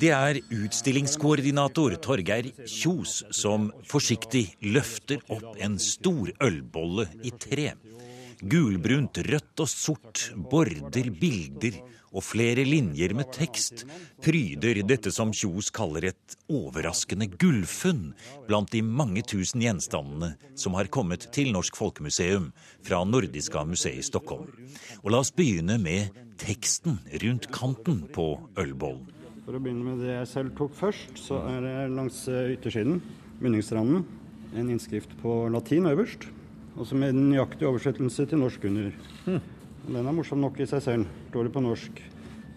Det 0.00 0.08
er 0.16 0.38
utstillingskoordinator 0.56 1.94
Torgeir 2.00 2.48
Kjos 2.64 3.18
som 3.36 3.68
forsiktig 3.86 4.46
løfter 4.64 5.20
opp 5.28 5.58
en 5.60 5.76
stor 5.82 6.32
ølbolle 6.40 7.04
i 7.20 7.34
tre. 7.36 7.74
Gulbrunt, 8.40 9.18
rødt 9.26 9.60
og 9.60 9.68
sort, 9.68 10.30
border, 10.50 11.10
bilder 11.20 11.80
og 12.10 12.24
flere 12.26 12.64
linjer 12.66 13.12
med 13.14 13.30
tekst 13.34 13.84
pryder 14.24 14.80
dette 14.86 15.12
som 15.14 15.30
Kjos 15.36 15.68
kaller 15.74 16.08
et 16.10 16.36
overraskende 16.50 17.28
gullfunn 17.40 18.10
blant 18.48 18.72
de 18.72 18.82
mange 18.82 19.22
tusen 19.22 19.62
gjenstandene 19.62 20.32
som 20.58 20.74
har 20.78 20.90
kommet 20.92 21.28
til 21.34 21.52
Norsk 21.54 21.78
Folkemuseum 21.78 22.50
fra 22.86 23.02
Nordiska 23.06 23.62
museet 23.68 24.00
i 24.00 24.08
Stockholm. 24.08 24.50
Og 25.04 25.12
la 25.14 25.22
oss 25.22 25.32
begynne 25.34 25.78
med 25.82 26.16
teksten 26.40 26.98
rundt 27.22 27.50
kanten 27.54 28.06
på 28.14 28.32
ølbollen. 28.58 29.06
For 29.44 29.56
å 29.56 29.62
begynne 29.62 29.92
med 29.92 30.02
det 30.04 30.12
jeg 30.14 30.30
selv 30.30 30.56
tok 30.58 30.74
først, 30.78 31.16
så 31.18 31.40
er 31.48 31.64
det 31.64 31.76
langs 31.94 32.22
eh, 32.30 32.52
yttersiden, 32.54 33.00
munningstranden, 33.40 34.04
en 34.54 34.68
innskrift 34.70 35.14
på 35.22 35.42
latin 35.50 35.88
øverst. 35.90 36.28
Også 36.78 36.98
med 36.98 37.14
en 37.14 37.30
nøyaktig 37.32 37.66
oversettelse 37.66 38.26
til 38.30 38.38
norsk 38.38 38.64
under. 38.68 38.92
Hm. 39.26 39.40
Den 39.90 40.06
er 40.06 40.14
morsom 40.14 40.40
nok 40.42 40.60
i 40.60 40.68
seg 40.68 40.82
selv, 40.84 41.06
står 41.30 41.48
det 41.48 41.54
på 41.54 41.62
norsk. 41.64 42.00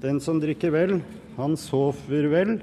Den 0.04 0.20
som 0.22 0.42
drikker 0.44 0.74
vel, 0.76 0.98
han 1.38 1.56
sover 1.58 2.28
vel. 2.32 2.58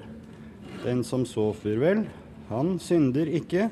Den 0.84 1.02
som 1.04 1.24
sover 1.28 1.80
vel, 1.80 2.04
han 2.50 2.76
synder 2.82 3.30
ikke. 3.40 3.70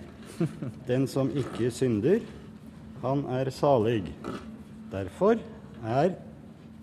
Den 0.90 1.06
som 1.10 1.30
ikke 1.36 1.70
synder, 1.74 2.22
han 3.02 3.24
er 3.36 3.50
salig. 3.54 4.02
Derfor 4.90 5.38
er 5.84 6.14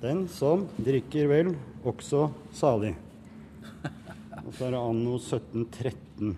den 0.04 0.26
som 0.32 0.68
drikker 0.78 1.30
vel, 1.32 1.56
også 1.88 2.30
salig. 2.56 2.94
Og 4.46 4.52
så 4.54 4.68
er 4.68 4.76
det 4.76 4.82
anno 4.82 5.18
1713. 5.18 6.36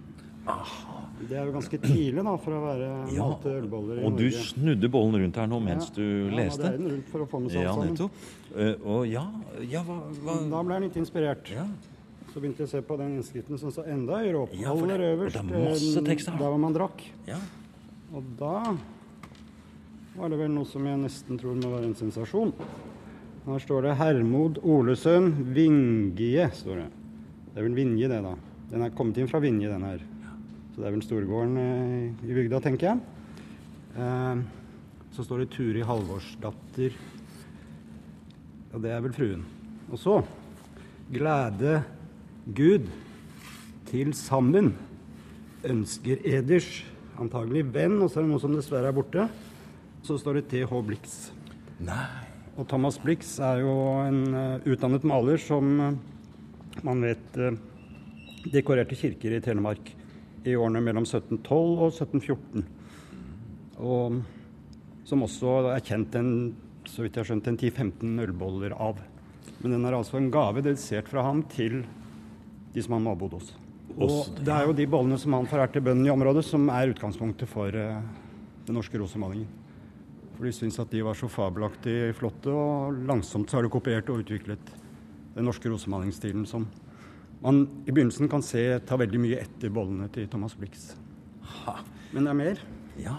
Det 1.17 1.33
er 1.33 1.45
jo 1.47 1.51
ganske 1.55 1.77
tidlig 1.81 2.23
da, 2.23 2.33
for 2.37 2.53
å 2.53 2.61
være 2.61 2.87
Ja, 3.15 3.23
malte 3.25 3.49
ølboller 3.57 3.99
i 3.99 4.05
Og 4.05 4.17
du 4.19 4.23
Norge. 4.27 4.43
snudde 4.51 4.89
bollen 4.93 5.15
rundt 5.23 5.35
her 5.41 5.47
nå 5.47 5.59
mens 5.63 5.87
Ja. 5.89 5.95
du 5.95 6.29
leste. 6.35 6.61
Ja, 6.69 6.77
rundt 6.77 7.07
for 7.09 7.19
å 7.25 7.27
få 7.27 7.39
med 7.41 7.51
seg 7.51 7.63
Ja, 7.63 7.75
nettopp. 7.75 8.11
Uh, 8.53 8.75
og 8.85 9.07
ja, 9.09 9.25
ja 9.67 9.81
hva, 9.83 9.97
hva 10.23 10.35
Da 10.49 10.63
ble 10.63 10.73
jeg 10.77 10.81
litt 10.83 10.97
inspirert. 11.01 11.49
ja. 11.51 11.65
Så 12.33 12.39
begynte 12.41 12.57
jeg 12.61 12.67
å 12.67 12.69
se 12.69 12.81
på 12.85 12.97
den 12.99 13.15
innskriften 13.17 13.57
som 13.57 13.71
står 13.71 13.87
enda 13.89 14.19
høyere 14.21 14.43
opp. 14.43 14.53
Ja, 14.53 14.69
aller 14.71 14.99
øverst. 14.99 15.33
det 15.41 15.55
er 15.57 15.69
masse 15.69 15.97
eh, 15.97 16.03
tekst. 16.05 16.27
Der 16.27 16.37
hvor 16.51 16.59
man 16.59 16.73
drakk. 16.73 17.01
ja. 17.25 17.37
Og 18.13 18.23
da 18.37 18.75
var 20.17 20.29
det 20.29 20.37
vel 20.39 20.51
noe 20.53 20.65
som 20.65 20.85
jeg 20.85 20.97
nesten 21.01 21.37
tror 21.39 21.55
må 21.55 21.71
være 21.73 21.85
en 21.89 21.95
sensasjon. 21.95 22.53
Her 23.47 23.59
står 23.59 23.81
det 23.81 23.97
'Hermod 23.97 24.57
Olesøn 24.63 25.33
Vingie'. 25.55 26.51
står 26.53 26.75
Det 26.75 26.91
Det 27.55 27.57
er 27.57 27.63
vel 27.63 27.73
Vinje, 27.75 28.07
det, 28.07 28.21
da. 28.21 28.35
Den 28.69 28.81
er 28.83 28.89
kommet 28.91 29.17
inn 29.17 29.27
fra 29.27 29.39
Vinje, 29.39 29.67
den 29.71 29.81
her. 29.81 29.99
Så 30.77 30.83
det 30.83 30.91
er 30.91 30.93
vel 30.93 31.01
Storgården 31.01 31.55
eh, 31.57 32.25
i 32.29 32.35
bygda, 32.37 32.59
tenker 32.61 32.91
jeg. 32.91 32.99
Eh, 33.97 34.41
så 35.15 35.25
står 35.25 35.41
det 35.41 35.47
Turi 35.55 35.81
Halvorsdatter. 35.81 36.93
Og 38.69 38.83
det 38.83 38.91
er 38.93 39.01
vel 39.01 39.15
fruen. 39.15 39.41
Og 39.89 39.97
så 39.97 40.19
Glede 41.09 41.79
Gud 42.53 42.85
til 43.89 44.13
sammen 44.21 44.69
ønsker 45.65 46.21
eders 46.21 46.69
antagelig 47.17 47.65
venn, 47.73 47.97
og 47.97 48.13
så 48.13 48.21
er 48.21 48.27
det 48.27 48.35
noe 48.35 48.45
som 48.45 48.53
dessverre 48.53 48.93
er 48.93 49.01
borte. 49.01 49.25
så 50.05 50.21
står 50.21 50.43
det 50.43 50.47
TH 50.53 50.77
Blix. 50.85 51.19
Nei. 51.81 52.05
Og 52.53 52.69
Thomas 52.69 53.01
Blix 53.01 53.39
er 53.41 53.65
jo 53.65 53.73
en 54.05 54.25
uh, 54.29 54.61
utdannet 54.69 55.01
maler 55.09 55.41
som 55.41 55.73
uh, 55.81 55.93
man 56.85 57.01
vet 57.01 57.41
uh, 57.41 57.57
dekorerte 58.53 58.93
kirker 58.93 59.33
i 59.33 59.41
Telemark 59.41 59.96
i 60.47 60.55
årene 60.55 60.81
mellom 60.83 61.05
1712 61.05 61.83
og 61.83 61.91
1714. 61.91 62.65
Og 63.77 64.21
som 65.07 65.23
også 65.23 65.59
er 65.73 65.85
kjent 65.85 66.15
en, 66.19 66.31
så 66.87 67.03
vidt 67.03 67.15
jeg 67.15 67.23
har 67.23 67.29
skjønt, 67.31 67.47
en 67.51 67.59
10-15 67.59 68.25
ølboller 68.25 68.75
av. 68.75 68.99
Men 69.61 69.73
den 69.75 69.85
er 69.87 69.97
altså 69.97 70.19
en 70.19 70.31
gave 70.33 70.63
dedisert 70.63 71.09
fra 71.11 71.23
ham 71.25 71.43
til 71.51 71.81
de 72.73 72.83
som 72.83 72.97
han 72.97 73.07
naboet 73.07 73.37
hos. 73.37 73.53
Og 73.97 74.41
det 74.43 74.53
er 74.53 74.67
jo 74.67 74.75
de 74.77 74.85
bollene 74.89 75.17
som 75.19 75.33
han 75.33 75.47
forærte 75.49 75.81
bøndene 75.81 76.11
i 76.11 76.13
området, 76.13 76.43
som 76.45 76.67
er 76.69 76.91
utgangspunktet 76.91 77.49
for 77.49 77.73
uh, 77.73 78.01
den 78.67 78.77
norske 78.77 78.99
rosemalingen. 79.01 79.47
For 80.35 80.45
de 80.45 80.53
syns 80.53 80.77
at 80.77 80.91
de 80.93 81.01
var 81.01 81.17
så 81.17 81.29
fabelaktig 81.31 82.13
flotte, 82.19 82.51
og 82.53 82.99
langsomt 83.09 83.49
så 83.49 83.57
har 83.57 83.65
de 83.65 83.73
kopiert 83.73 84.11
og 84.13 84.21
utviklet 84.21 84.75
den 85.33 85.47
norske 85.47 85.71
rosemalingsstilen 85.71 86.45
som 86.49 86.67
man 87.43 87.65
i 87.85 87.91
begynnelsen 87.91 88.29
kan 88.31 88.45
se 88.45 88.63
tar 88.87 89.01
veldig 89.03 89.21
mye 89.21 89.41
etter 89.43 89.73
bollene 89.73 90.09
til 90.13 90.29
Thomas 90.31 90.55
Blix. 90.57 90.89
Men 92.13 92.23
det 92.25 92.31
er 92.31 92.39
mer. 92.39 92.63
Ja, 93.01 93.17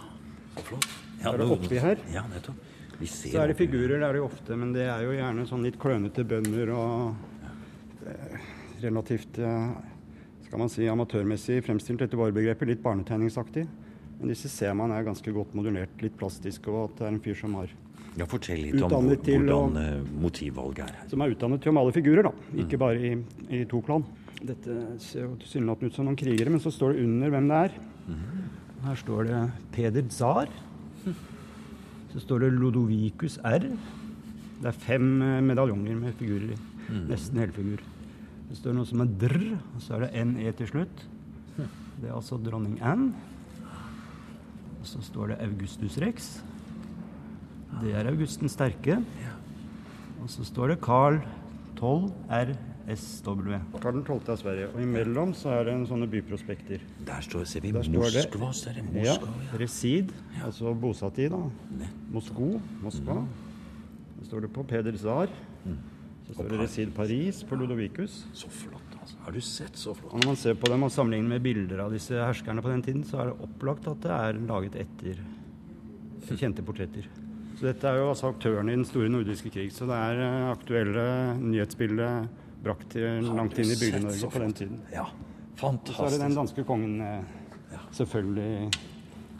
så 0.56 0.64
flott. 0.72 0.88
Ja, 1.18 1.32
er 1.32 1.42
det 1.42 1.50
oppi 1.54 1.78
her. 1.82 2.00
Ja, 2.14 2.24
nettopp. 2.30 2.64
Vi 2.98 3.06
ser 3.06 3.36
så 3.36 3.42
er 3.44 3.52
det 3.52 3.58
figurer, 3.60 4.00
det 4.00 4.06
er 4.06 4.16
det 4.16 4.22
jo 4.22 4.26
ofte, 4.26 4.56
men 4.58 4.72
det 4.74 4.88
er 4.90 5.04
jo 5.06 5.12
gjerne 5.14 5.44
sånn 5.46 5.62
litt 5.62 5.76
klønete 5.78 6.24
bønder 6.26 6.72
og 6.74 8.08
eh, 8.10 8.48
relativt 8.82 9.38
eh, 9.38 9.68
skal 10.48 10.62
man 10.62 10.72
si, 10.72 10.86
amatørmessig 10.88 11.60
fremstilt 11.66 12.02
etter 12.02 12.18
våre 12.18 12.34
begreper, 12.34 12.70
litt 12.70 12.82
barnetegningsaktig. 12.82 13.66
Men 14.18 14.32
disse 14.32 14.50
ser 14.50 14.72
man 14.74 14.90
er 14.94 15.06
ganske 15.06 15.32
godt 15.34 15.52
modulert, 15.54 15.92
litt 16.02 16.16
plastisk, 16.18 16.70
og 16.72 16.88
at 16.88 16.96
det 16.98 17.06
er 17.06 17.12
en 17.12 17.22
fyr 17.22 17.36
som, 17.38 17.54
har, 17.60 17.74
Ja, 18.16 18.26
Fortell 18.26 18.62
litt 18.62 18.74
om 18.82 18.90
hvordan 18.90 19.76
å- 19.76 19.76
eh, 19.76 20.00
motivvalget 20.22 20.78
er 20.88 20.92
her. 20.96 21.08
som 21.08 21.20
er 21.22 21.30
utdannet 21.34 21.60
til 21.62 21.70
å 21.70 21.74
male 21.74 21.92
figurer, 21.92 22.22
da. 22.22 22.32
Ikke 22.56 22.78
bare 22.78 22.96
i, 22.98 23.12
i 23.50 23.64
to 23.64 23.80
plan. 23.82 24.04
Dette 24.42 24.98
ser 25.00 25.22
jo 25.26 25.36
tilsynelatende 25.36 25.86
ut 25.90 25.94
som 25.94 26.04
noen 26.06 26.16
krigere, 26.16 26.48
men 26.50 26.60
så 26.60 26.70
står 26.72 26.94
det 26.94 27.04
under 27.04 27.30
hvem 27.30 27.48
det 27.48 27.58
er. 27.64 27.70
Her 28.84 28.94
står 28.96 29.24
det 29.26 29.52
Peder 29.72 30.02
Tsar. 30.08 30.48
Så 32.12 32.20
står 32.24 32.40
det 32.40 32.52
Lodovicus 32.58 33.38
R. 33.44 33.58
Det 34.60 34.66
er 34.66 34.72
fem 34.72 35.22
eh, 35.22 35.40
medaljonger 35.42 35.94
med 36.00 36.14
figurer 36.18 36.52
i. 36.54 36.58
Nesten 37.10 37.36
helfigur. 37.38 37.78
Det 38.48 38.56
står 38.56 38.72
noe 38.74 38.86
som 38.88 39.00
er 39.02 39.06
dr, 39.20 39.36
og 39.76 39.80
så 39.84 39.94
er 39.98 40.06
det 40.06 40.26
NE 40.26 40.52
til 40.56 40.66
slutt. 40.66 41.02
Det 41.58 42.08
er 42.08 42.14
altså 42.14 42.38
dronning 42.42 42.78
Anne. 42.80 43.12
Og 44.80 44.86
så 44.86 45.02
står 45.02 45.28
det 45.34 45.40
Augustus 45.44 45.98
Rex. 45.98 46.40
Det 47.82 47.92
er 47.94 48.08
August 48.10 48.40
den 48.42 48.48
sterke. 48.50 48.98
Og 50.22 50.30
så 50.32 50.44
står 50.46 50.72
det 50.74 50.80
Carl 50.82 51.20
12 51.78 52.08
RSW. 52.32 53.58
Carl 53.78 54.00
12. 54.02 54.30
av 54.32 54.38
Sverige. 54.40 54.70
Og 54.74 54.80
imellom 54.82 55.34
så 55.36 55.52
er 55.58 55.68
det 55.68 55.74
en 55.76 55.84
sånne 55.86 56.08
byprospekter. 56.10 56.82
Der 57.06 57.20
står, 57.24 57.44
ser 57.46 57.60
vi 57.62 57.70
Der 57.72 57.82
står 57.86 58.10
det- 58.10 58.24
Moskva. 58.32 58.52
Så 58.52 58.70
er 58.70 58.74
det 58.80 58.84
Moskva, 58.92 59.28
ja. 59.52 59.58
Resid, 59.60 60.12
altså 60.44 60.74
bosatt 60.74 61.18
i, 61.18 61.28
da. 61.28 61.42
Mosko, 62.10 62.60
Moskva. 62.82 63.20
Så 64.18 64.26
står 64.26 64.40
det 64.40 64.52
på 64.52 64.64
Peder 64.66 64.96
Zahr. 64.98 65.28
Så 66.26 66.34
står 66.34 66.48
det 66.50 66.58
Resid 66.60 66.94
Paris 66.94 67.42
på 67.44 67.56
Ludovicus. 67.56 68.24
Så 68.34 68.48
flott, 68.50 68.82
altså. 69.00 69.16
Har 69.24 69.32
du 69.32 69.40
sett 69.40 69.76
så 69.78 69.94
flott? 69.94 70.12
Og 70.12 70.18
når 70.20 70.26
man 70.26 70.36
ser 70.36 70.54
på 70.54 70.66
dem 70.68 70.82
og 70.82 70.90
sammenligner 70.90 71.28
med 71.28 71.42
bilder 71.42 71.84
av 71.84 71.92
disse 71.92 72.10
herskerne 72.12 72.60
på 72.60 72.68
den 72.68 72.82
tiden, 72.82 73.04
så 73.04 73.20
er 73.20 73.24
det 73.30 73.40
opplagt 73.40 73.86
at 73.88 74.00
det 74.02 74.10
er 74.10 74.32
laget 74.46 74.74
etter 74.74 75.16
kjente 76.36 76.60
portretter. 76.62 77.06
Så 77.58 77.66
dette 77.66 77.90
er 77.90 77.96
jo 77.98 78.10
altså 78.12 78.28
aktørene 78.30 78.70
i 78.70 78.76
den 78.78 78.84
store 78.86 79.08
nordiske 79.10 79.50
krig. 79.50 79.72
Så 79.74 79.88
det 79.90 79.96
er 79.98 80.20
eh, 80.22 80.50
aktuelle 80.52 81.06
nyhetsbilder 81.42 82.28
brakt 82.62 82.94
langt 82.94 83.58
inn 83.58 83.72
i 83.72 83.78
Bygde-Norge 83.78 84.30
på 84.30 84.42
den 84.42 84.54
tiden. 84.54 84.78
Ja, 84.94 85.08
Så 85.58 85.72
er 86.06 86.14
det 86.14 86.20
den 86.22 86.36
danske 86.38 86.62
kongen 86.66 87.00
eh, 87.02 87.80
selvfølgelig 87.98 88.70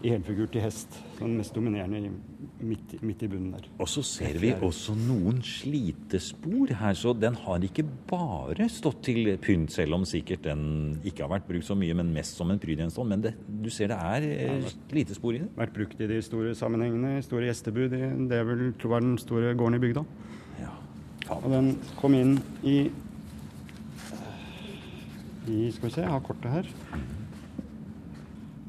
i 0.02 0.12
helfigur 0.12 0.46
til 0.52 0.62
hest. 0.62 0.94
Den 1.18 1.32
mest 1.36 1.54
dominerende 1.56 2.10
midt, 2.62 2.92
midt 3.02 3.22
i 3.22 3.28
bunnen 3.30 3.50
der. 3.56 3.64
Og 3.82 3.88
så 3.90 4.02
ser 4.06 4.36
vi 4.38 4.52
også 4.62 4.94
noen 4.94 5.40
slitespor 5.42 6.70
her, 6.78 6.94
så 6.94 7.12
den 7.18 7.34
har 7.34 7.58
ikke 7.66 7.82
bare 8.10 8.68
stått 8.70 9.00
til 9.08 9.32
pynt, 9.42 9.72
selv 9.74 9.94
om 9.98 10.04
sikkert 10.06 10.44
den 10.46 10.62
ikke 11.02 11.24
har 11.26 11.32
vært 11.32 11.48
brukt 11.48 11.66
så 11.66 11.74
mye, 11.78 11.96
men 11.98 12.12
mest 12.14 12.38
som 12.38 12.50
en 12.54 12.60
prydgjenstand. 12.62 13.08
Men 13.10 13.24
det, 13.26 13.34
du 13.48 13.68
ser 13.74 13.90
det 13.90 13.98
er 13.98 14.28
eh, 14.30 14.70
slitespor 14.90 15.34
i 15.34 15.42
det. 15.42 15.50
Vært 15.58 15.74
brukt 15.74 16.00
i 16.00 16.10
de 16.12 16.20
store 16.22 16.54
sammenhengene, 16.54 17.16
i 17.18 17.26
store 17.26 17.48
gjestebud. 17.50 17.92
i- 17.98 18.14
Det 18.30 18.38
er 18.38 18.44
vel 18.52 18.72
tror 18.78 18.94
jeg 18.98 19.02
den 19.08 19.18
store 19.18 19.54
gården 19.58 19.74
i 19.80 19.82
bygda. 19.82 20.04
Ja. 20.62 20.70
Og 21.34 21.50
den 21.50 21.74
kom 21.98 22.14
inn 22.14 22.38
i 22.62 22.78
i 25.48 25.70
Skal 25.72 25.88
vi 25.88 25.94
se, 25.94 26.00
jeg 26.02 26.10
har 26.10 26.20
kortet 26.20 26.50
her. 26.52 26.66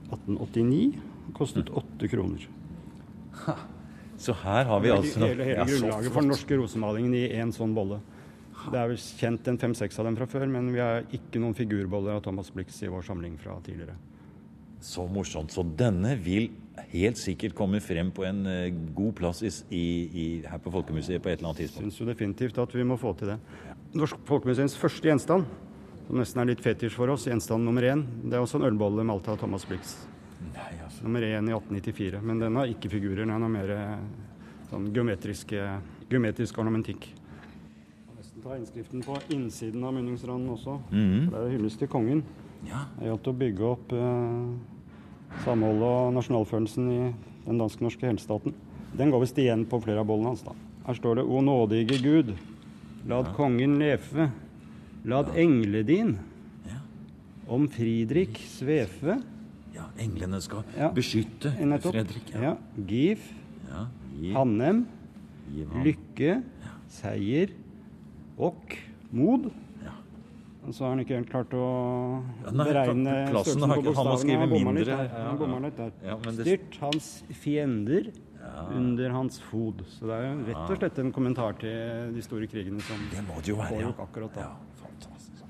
1889. 0.10 0.96
Kostet 1.38 1.70
åtte 1.70 2.10
kroner. 2.12 2.48
Så 4.20 4.36
her 4.36 4.68
har 4.68 4.82
vi 4.84 4.92
altså 4.92 5.22
hele, 5.24 5.46
hele 5.48 5.66
grunnlaget 5.70 6.12
for 6.12 6.26
den 6.26 6.34
norske 6.34 6.58
rosemalingen 6.60 7.14
i 7.16 7.28
én 7.40 7.54
sånn 7.56 7.72
bolle. 7.76 8.02
Det 8.68 8.76
er 8.76 8.90
vel 8.92 9.00
kjent 9.00 9.48
en 9.48 9.60
fem-seks 9.62 10.00
av 10.02 10.10
dem 10.10 10.18
fra 10.20 10.28
før, 10.28 10.50
men 10.52 10.74
vi 10.74 10.82
har 10.84 11.06
ikke 11.16 11.40
noen 11.40 11.56
figurboller 11.56 12.18
av 12.18 12.26
Thomas 12.26 12.50
Blix 12.52 12.82
i 12.84 12.90
vår 12.92 13.06
samling 13.08 13.38
fra 13.40 13.56
tidligere. 13.64 13.96
Så 14.84 15.06
morsomt. 15.12 15.56
Så 15.56 15.64
denne 15.80 16.18
vil 16.20 16.50
helt 16.92 17.20
sikkert 17.20 17.56
komme 17.56 17.80
frem 17.84 18.12
på 18.16 18.24
en 18.28 18.44
eh, 18.48 18.76
god 18.96 19.16
plass 19.18 19.42
i, 19.44 19.54
i, 19.80 20.28
her 20.48 20.60
på 20.64 20.72
Folkemuseet 20.72 21.24
på 21.24 21.32
et 21.32 21.40
eller 21.40 21.52
annet 21.52 21.64
tidspunkt. 21.66 21.88
Syns 21.88 22.04
jo 22.04 22.08
definitivt 22.08 22.60
at 22.60 22.76
vi 22.76 22.86
må 22.88 23.00
få 23.00 23.16
til 23.20 23.34
det. 23.34 23.40
Norsk 24.00 24.20
Folkemuseums 24.28 24.78
første 24.80 25.12
gjenstand, 25.12 25.48
som 26.08 26.20
nesten 26.20 26.44
er 26.44 26.52
litt 26.52 26.64
fetisj 26.64 26.96
for 26.96 27.12
oss, 27.16 27.28
gjenstand 27.28 27.68
nummer 27.68 27.88
én, 27.88 28.06
det 28.24 28.38
er 28.38 28.44
også 28.44 28.60
en 28.60 28.70
ølbolle 28.70 29.08
malt 29.08 29.28
av 29.32 29.40
Thomas 29.42 29.68
Blix. 29.68 29.98
Nei, 30.40 30.74
altså. 30.86 31.04
Nummer 31.04 31.22
én 31.22 31.50
i 31.50 31.54
1894. 31.54 32.22
Men 32.24 32.40
den 32.40 32.56
har 32.56 32.66
ikke 32.72 32.90
figurer, 32.90 33.26
den 33.26 33.30
har 33.36 33.52
mer 33.52 33.70
eh, 33.76 33.98
sånn 34.70 34.90
geometrisk 34.96 36.58
ornamentikk. 36.62 37.10
Jeg 37.10 38.08
kan 38.08 38.18
nesten 38.18 38.44
ta 38.46 38.56
innskriften 38.58 39.04
på 39.06 39.18
innsiden 39.36 39.84
av 39.84 39.94
munningsranden 39.94 40.50
også. 40.56 40.78
For 40.90 41.36
det 41.36 41.42
er 41.44 41.56
hyllest 41.58 41.80
til 41.84 41.88
kongen. 41.92 42.24
Ja. 42.68 42.86
Det 43.00 43.08
gjaldt 43.10 43.28
å 43.32 43.36
bygge 43.40 43.68
opp 43.70 43.94
eh, 43.96 44.48
samholdet 45.46 45.88
og 45.90 46.14
nasjonalfølelsen 46.18 46.90
i 46.92 47.02
den 47.46 47.60
dansk-norske 47.62 48.08
helstaten. 48.10 48.56
Den 48.98 49.12
går 49.14 49.22
visst 49.26 49.38
igjen 49.40 49.66
på 49.70 49.80
flere 49.84 50.02
av 50.02 50.08
bollene 50.10 50.32
hans. 50.34 50.42
da. 50.44 50.56
Her 50.88 50.94
står 50.98 51.16
det 51.20 51.26
'O 51.26 51.42
nådige 51.42 52.02
Gud, 52.02 52.34
lad 53.08 53.34
kongen 53.36 53.78
leve, 53.80 54.32
lad 55.06 55.28
Ja. 56.66 56.80
om 57.48 57.68
Fridrik 57.68 58.38
svefe'. 58.40 59.22
Ja, 59.98 60.04
englene 60.06 60.42
skal 60.42 60.64
Ja. 60.78 60.90
beskytte 60.92 61.52
Nettopp. 61.60 61.94
Fredrik. 61.94 62.34
Ja. 62.34 62.56
Giv, 62.88 63.20
Ja. 63.70 63.88
Giv. 64.20 64.34
Hannem, 64.34 64.88
Giv 65.54 65.70
han. 65.72 65.84
lykke, 65.84 66.44
seier 66.90 67.50
og 68.38 68.56
mod. 69.12 69.52
Ja. 69.84 69.92
Så 70.72 70.84
har 70.84 70.90
han 70.96 71.00
ikke 71.04 71.16
helt 71.18 71.30
klart 71.30 71.50
å 71.54 72.24
Ja, 72.46 72.52
nei, 72.52 72.66
beregne 72.66 73.28
størrelsen 73.30 73.62
på 73.62 73.84
bokstavene. 73.84 74.40
Han 74.40 74.50
bomma 74.50 74.72
litt 74.72 74.88
mindre. 74.88 74.98
der. 74.98 75.08
Han 75.10 75.64
litt 75.64 75.78
der. 75.78 75.92
Ja, 76.04 76.18
Styrt 76.32 76.78
hans 76.82 77.24
fiender 77.32 78.12
under 78.76 79.10
hans 79.12 79.40
fod. 79.40 79.84
Så 79.88 80.08
det 80.08 80.16
er 80.18 80.24
jo 80.34 80.46
rett 80.48 80.70
og 80.72 80.78
slett 80.80 81.00
en 81.00 81.12
kommentar 81.12 81.58
til 81.60 82.14
de 82.14 82.22
store 82.22 82.48
krigene 82.48 82.82
som 82.82 82.98
Det 83.12 83.24
må 83.28 83.36
det 83.42 83.48
jo 83.48 83.56
være, 83.58 83.80
ja. 83.82 83.92
akkurat 84.00 84.34
da. 84.34 84.42
ja 84.42 84.56
fantastisk. 84.82 85.44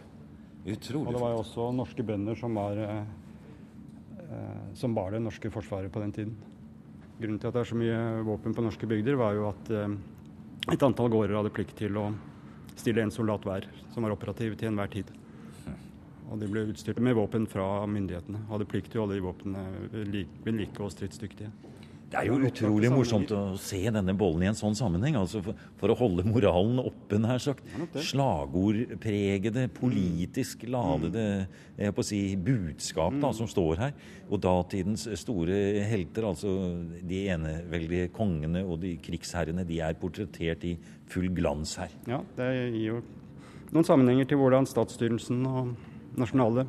Og 0.96 1.13
det 1.13 1.22
var 1.22 1.31
jo 1.34 1.39
også 1.43 1.69
norske 1.74 2.03
bønder 2.05 2.36
som 2.38 2.53
var 2.55 2.77
eh, 2.77 3.03
som 4.77 4.95
bar 4.95 5.13
det 5.15 5.21
norske 5.23 5.51
forsvaret 5.53 5.91
på 5.93 6.01
den 6.03 6.11
tiden. 6.15 6.35
Grunnen 7.19 7.39
til 7.39 7.49
at 7.49 7.55
det 7.57 7.61
er 7.63 7.69
så 7.71 7.77
mye 7.79 7.99
våpen 8.27 8.55
på 8.55 8.63
norske 8.63 8.88
bygder, 8.88 9.17
var 9.19 9.35
jo 9.35 9.47
at 9.49 9.71
eh, 9.75 9.95
et 10.73 10.85
antall 10.85 11.09
gårder 11.11 11.35
hadde 11.39 11.53
plikt 11.55 11.75
til 11.79 11.97
å 11.99 12.09
stille 12.79 13.03
en 13.03 13.11
soldat 13.11 13.43
hver, 13.47 13.67
som 13.93 14.05
var 14.05 14.15
operativ 14.15 14.55
til 14.59 14.71
enhver 14.71 14.91
tid. 14.93 15.11
Og 16.29 16.38
de 16.39 16.47
ble 16.49 16.67
utstyrt 16.69 17.01
med 17.01 17.17
våpen 17.17 17.47
fra 17.49 17.65
myndighetene. 17.89 18.43
Hadde 18.51 18.67
plikt 18.69 18.93
til 18.93 19.01
å 19.01 19.07
holde 19.07 19.17
de 19.17 19.25
våpnene 19.25 19.63
ved 19.91 20.55
like 20.59 20.83
og 20.85 20.93
stridsdyktige. 20.93 21.49
Det 22.09 22.17
er 22.17 22.25
jo 22.25 22.39
utrolig 22.41 22.89
morsomt 22.89 23.29
å 23.37 23.39
se 23.61 23.83
denne 23.93 24.15
bollen 24.17 24.41
i 24.41 24.49
en 24.49 24.57
sånn 24.57 24.77
sammenheng. 24.77 25.19
altså 25.19 25.43
For, 25.45 25.57
for 25.77 25.93
å 25.93 25.97
holde 25.99 26.25
moralen 26.25 26.81
oppe, 26.81 27.19
nær 27.21 27.41
sagt. 27.43 27.61
Slagordpregede, 28.07 29.67
politisk 29.75 30.65
ladede 30.73 31.25
jeg 31.77 31.93
på 31.93 32.01
å 32.01 32.07
si, 32.07 32.21
budskap 32.33 33.19
da, 33.21 33.29
som 33.37 33.49
står 33.49 33.83
her. 33.83 33.93
Og 34.25 34.41
datidens 34.41 35.05
store 35.21 35.83
helter, 35.89 36.25
altså 36.31 36.55
de 37.05 37.21
eneveldige 37.35 38.09
kongene 38.15 38.65
og 38.65 38.81
de 38.81 38.95
krigsherrene, 39.05 39.67
de 39.69 39.77
er 39.85 39.97
portrettert 40.01 40.65
i 40.65 40.75
full 41.13 41.29
glans 41.37 41.75
her. 41.77 41.93
Ja, 42.09 42.23
det 42.39 42.49
gir 42.73 42.83
jo 42.87 42.99
noen 43.69 43.85
sammenhenger 43.85 44.25
til 44.25 44.39
hvordan 44.41 44.65
statsstyrelsen 44.65 45.45
og 45.45 45.75
nasjonale 46.17 46.65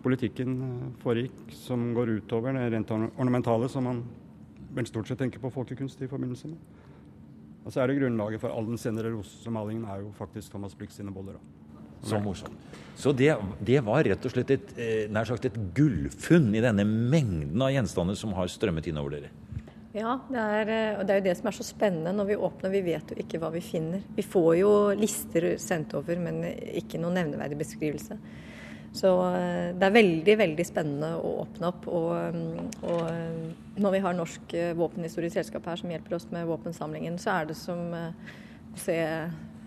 politikken 0.00 0.56
eh, 0.64 0.88
foregikk, 1.02 1.52
som 1.52 1.90
går 1.96 2.16
utover 2.20 2.56
det 2.56 2.70
rent 2.72 2.92
ornamentale 2.96 3.68
som 3.68 3.84
man 3.88 4.02
vel 4.74 4.86
stort 4.88 5.08
sett 5.10 5.18
tenker 5.20 5.42
på 5.42 5.50
folkekunst 5.52 6.02
i 6.02 6.08
forbindelse 6.10 6.50
med. 6.50 6.58
Og 7.64 7.72
så 7.72 7.82
er 7.82 7.90
det 7.90 7.98
grunnlaget 8.00 8.40
for 8.42 8.54
all 8.54 8.68
den 8.68 8.80
senere 8.80 9.12
rosemalingen 9.12 9.84
er 9.84 10.04
jo 10.04 10.12
faktisk 10.16 10.54
Thomas 10.54 10.74
Blix 10.74 10.96
sine 10.96 11.12
boller. 11.12 11.36
da. 11.36 11.60
Så 12.02 12.18
morsomt. 12.20 12.56
Så 12.96 13.12
det, 13.12 13.34
det, 13.60 13.80
var 13.84 14.04
rett 14.04 14.24
og 14.24 14.32
slett 14.32 14.50
et, 14.54 14.72
eh, 14.80 15.04
nær 15.12 15.28
sagt 15.28 15.44
et 15.44 15.58
gullfunn 15.76 16.48
i 16.56 16.62
denne 16.64 16.86
mengden 16.88 17.60
av 17.60 17.74
gjenstander 17.74 18.16
som 18.16 18.32
har 18.36 18.48
strømmet 18.48 18.88
innover 18.88 19.18
dere? 19.18 19.30
Ja, 19.92 20.14
det 20.30 20.40
er, 20.40 20.70
eh, 20.72 20.98
og 20.98 21.04
det 21.04 21.14
er 21.14 21.20
jo 21.20 21.26
det 21.28 21.36
som 21.36 21.50
er 21.50 21.56
så 21.58 21.66
spennende 21.66 22.14
når 22.16 22.30
vi 22.30 22.38
åpner. 22.48 22.72
Vi 22.72 22.84
vet 22.86 23.12
jo 23.12 23.18
ikke 23.20 23.40
hva 23.42 23.50
vi 23.52 23.62
finner. 23.64 24.04
Vi 24.16 24.24
får 24.24 24.52
jo 24.62 24.72
lister 24.96 25.50
sendt 25.60 25.92
over, 25.98 26.20
men 26.22 26.40
ikke 26.80 27.00
noen 27.02 27.20
nevneverdig 27.20 27.60
beskrivelse. 27.60 28.16
Så 28.96 29.10
eh, 29.28 29.70
det 29.78 29.86
er 29.86 29.94
veldig, 29.94 30.36
veldig 30.40 30.66
spennende 30.66 31.12
å 31.18 31.36
åpne 31.44 31.70
opp. 31.70 31.86
Og, 31.90 32.10
mm, 32.34 32.72
og 32.90 33.80
når 33.80 33.96
vi 33.96 34.02
har 34.06 34.16
Norsk 34.18 34.56
våpenhistorisk 34.80 35.38
selskap 35.38 35.68
her 35.70 35.78
som 35.80 35.92
hjelper 35.94 36.18
oss 36.18 36.26
med 36.34 36.48
våpensamlingen, 36.50 37.20
så 37.22 37.38
er 37.38 37.52
det 37.52 37.58
som 37.60 37.86
å 37.94 38.08
se 38.78 38.98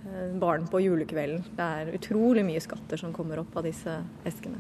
Eh, 0.03 0.39
barn 0.39 0.67
på 0.67 0.81
julekvelden. 0.83 1.43
Det 1.55 1.63
er 1.63 1.91
utrolig 1.95 2.43
mye 2.43 2.61
skatter 2.63 2.99
som 2.99 3.13
kommer 3.15 3.39
opp 3.39 3.55
av 3.55 3.63
disse 3.67 4.01
eskene. 4.27 4.59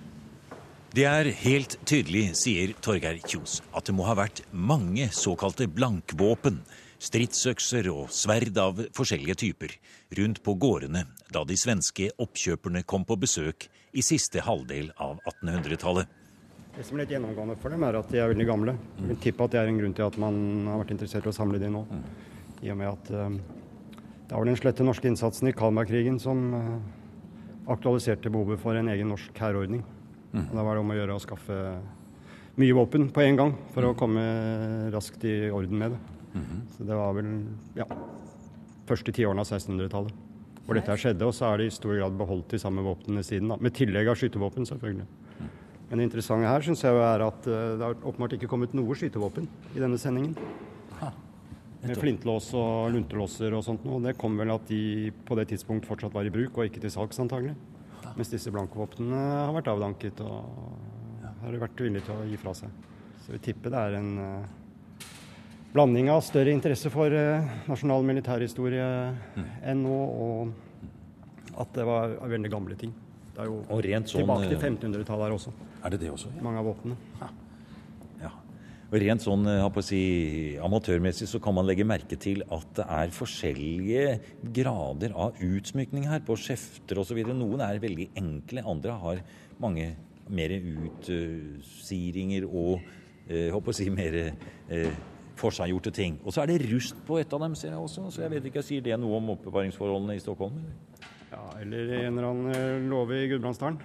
Det 0.93 1.03
er 1.09 1.31
helt 1.41 1.75
tydelig, 1.89 2.29
sier 2.37 2.75
Torgeir 2.85 3.17
Kjos, 3.25 3.57
at 3.73 3.89
det 3.89 3.95
må 3.97 4.05
ha 4.07 4.15
vært 4.15 4.43
mange 4.51 5.09
såkalte 5.11 5.67
blankvåpen, 5.67 6.61
stridsøkser 7.03 7.89
og 7.91 8.13
sverd 8.13 8.59
av 8.61 8.79
forskjellige 8.95 9.35
typer, 9.41 9.73
rundt 10.15 10.43
på 10.45 10.55
gårdene 10.55 11.07
da 11.33 11.43
de 11.49 11.57
svenske 11.59 12.11
oppkjøperne 12.21 12.85
kom 12.87 13.03
på 13.09 13.17
besøk 13.19 13.67
i 13.93 14.01
siste 14.01 14.41
halvdel 14.41 14.91
av 14.97 15.19
1800-tallet. 15.21 16.19
Det 16.73 16.83
som 16.87 16.97
er 16.97 17.03
litt 17.03 17.13
gjennomgående 17.13 17.55
for 17.61 17.73
dem, 17.73 17.83
er 17.85 17.99
at 17.99 18.09
de 18.09 18.17
er 18.17 18.31
veldig 18.31 18.45
gamle. 18.49 18.73
Jeg 18.97 19.09
vil 19.11 19.19
tippe 19.27 19.45
at 19.45 19.53
det 19.53 19.59
er 19.61 19.69
en 19.69 19.77
grunn 19.77 19.93
til 19.93 20.07
at 20.07 20.15
man 20.21 20.37
har 20.71 20.79
vært 20.81 20.93
interessert 20.95 21.27
i 21.27 21.29
å 21.29 21.35
samle 21.35 21.61
de 21.61 21.69
nå. 21.69 21.83
I 22.65 22.71
og 22.73 22.79
med 22.79 22.89
at 22.89 23.11
um, 23.13 23.35
det 24.25 24.33
var 24.33 24.49
den 24.49 24.57
slette 24.57 24.87
norske 24.87 25.05
innsatsen 25.11 25.51
i 25.51 25.53
Kalmarkrigen 25.53 26.17
som 26.21 26.41
eh, 26.57 27.67
aktualiserte 27.69 28.31
behovet 28.33 28.61
for 28.63 28.79
en 28.79 28.89
egen 28.89 29.11
norsk 29.13 29.37
hærordning. 29.37 29.83
Mm. 30.31 30.47
Da 30.49 30.65
var 30.65 30.73
det 30.73 30.81
om 30.81 30.93
å 30.95 30.97
gjøre 30.97 31.17
å 31.19 31.21
skaffe 31.21 31.59
mye 32.57 32.77
våpen 32.77 33.11
på 33.13 33.21
en 33.21 33.37
gang 33.37 33.53
for 33.75 33.85
å 33.85 33.93
komme 33.97 34.23
raskt 34.95 35.27
i 35.29 35.35
orden 35.53 35.77
med 35.77 35.93
det. 35.93 36.01
Mm. 36.33 36.61
Så 36.73 36.87
det 36.89 36.97
var 36.97 37.13
vel 37.19 37.29
ja, 37.77 37.85
første 38.89 39.13
tiårene 39.13 39.45
av 39.45 39.51
1600-tallet 39.51 40.32
hvor 40.63 40.79
dette 40.79 40.95
skjedde. 40.99 41.27
Og 41.27 41.35
så 41.35 41.49
er 41.49 41.61
det 41.61 41.69
i 41.69 41.75
stor 41.75 41.97
grad 41.97 42.17
beholdt 42.19 42.55
de 42.55 42.61
samme 42.61 42.85
våpnene 42.85 43.23
siden, 43.25 43.51
da. 43.51 43.59
med 43.59 43.75
tillegg 43.75 44.11
av 44.11 44.19
skytevåpen, 44.19 44.67
selvfølgelig. 44.69 45.07
Men 45.89 45.99
det 45.99 46.07
interessante 46.07 46.49
her 46.49 46.63
syns 46.65 46.81
jeg 46.81 46.97
er 47.05 47.21
at 47.21 47.47
eh, 47.51 47.75
det 47.77 47.85
har 47.85 47.99
åpenbart 47.99 48.37
ikke 48.37 48.49
kommet 48.49 48.73
noe 48.77 48.95
skytevåpen 48.97 49.45
i 49.75 49.81
denne 49.83 49.99
sendingen 50.01 50.33
med 51.83 51.99
flintlås 51.99 52.47
og 52.55 52.93
luntelåser 52.95 53.53
og 53.57 53.63
sånt 53.65 53.83
noe. 53.87 53.99
Det 54.03 54.15
kom 54.19 54.37
vel 54.39 54.53
at 54.53 54.65
de 54.69 55.11
på 55.27 55.35
det 55.39 55.49
tidspunkt 55.51 55.87
fortsatt 55.89 56.15
var 56.15 56.27
i 56.27 56.31
bruk 56.33 56.57
og 56.57 56.69
ikke 56.69 56.81
til 56.83 56.93
salgs 56.93 57.19
antagelig. 57.19 57.55
Mens 58.15 58.31
disse 58.31 58.51
blankvåpnene 58.53 59.19
har 59.19 59.53
vært 59.55 59.71
avdanket 59.71 60.21
og 60.23 60.47
har 61.43 61.59
vært 61.59 61.83
villige 61.83 62.07
til 62.07 62.15
å 62.15 62.27
gi 62.29 62.39
fra 62.39 62.53
seg. 62.55 62.71
Så 63.25 63.35
vi 63.35 63.41
tipper 63.43 63.73
det 63.73 63.81
er 63.81 63.97
en 63.99 64.11
uh, 64.19 64.51
blanding 65.73 66.09
av 66.13 66.21
større 66.25 66.53
interesse 66.53 66.91
for 66.93 67.13
uh, 67.13 67.53
nasjonal 67.69 68.05
militærhistorie 68.05 68.89
mm. 69.35 69.47
enn 69.71 69.85
nå, 69.85 69.99
og 70.25 71.61
at 71.63 71.73
det 71.77 71.85
var 71.87 72.17
veldig 72.29 72.51
gamle 72.51 72.77
ting. 72.79 72.93
Det 73.33 73.41
er 73.41 73.49
jo 73.49 73.61
sånn, 73.65 73.85
tilbake 74.07 74.49
til 74.51 74.59
1500-tallet 74.59 75.23
eh, 75.23 75.25
her 75.25 75.37
også. 75.37 75.53
Er 75.83 75.93
det 75.93 76.03
det 76.03 76.11
også? 76.13 76.29
Ja? 76.35 76.43
Mange 76.45 76.61
av 76.61 76.69
våpnene. 76.69 76.97
Ja. 77.21 77.31
Og 78.93 78.99
Rent 79.01 79.23
sånn 79.25 79.47
si, 79.81 79.99
amatørmessig 80.61 81.25
så 81.25 81.39
kan 81.41 81.55
man 81.57 81.65
legge 81.65 81.81
merke 81.81 82.13
til 82.21 82.43
at 82.53 82.75
det 82.77 82.83
er 82.85 83.13
forskjellige 83.15 84.03
grader 84.53 85.15
av 85.17 85.39
utsmykning 85.41 86.05
her, 86.11 86.21
på 86.21 86.37
skjefter 86.37 87.01
osv. 87.01 87.17
Noen 87.31 87.63
er 87.65 87.81
veldig 87.81 88.11
enkle, 88.21 88.61
andre 88.69 88.99
har 89.01 89.23
mange 89.63 89.87
mer 90.29 90.53
utsiringer 90.53 92.45
og 92.45 92.85
eh, 93.25 93.49
håper 93.49 93.73
å 93.73 93.77
si 93.79 93.89
mer 93.89 94.13
eh, 94.21 94.93
forseggjorte 95.39 95.93
ting. 95.95 96.19
Og 96.23 96.35
så 96.35 96.43
er 96.43 96.51
det 96.51 96.69
rust 96.71 96.99
på 97.07 97.17
et 97.21 97.33
av 97.33 97.41
dem, 97.43 97.55
ser 97.57 97.73
jeg 97.73 97.81
også. 97.81 98.07
Så 98.13 98.23
jeg 98.25 98.33
vet 98.35 98.49
ikke, 98.49 98.61
jeg 98.61 98.69
Sier 98.69 98.85
det 98.85 98.99
noe 99.01 99.17
om 99.17 99.33
oppbevaringsforholdene 99.35 100.17
i 100.17 100.21
Stockholm? 100.23 100.59
Eller? 100.61 101.09
Ja, 101.33 101.43
eller 101.61 101.95
en 101.97 102.17
eller 102.19 102.29
annen 102.29 102.53
eh, 102.53 102.85
låve 102.89 103.23
i 103.23 103.27
Gudbrandsdalen. 103.31 103.81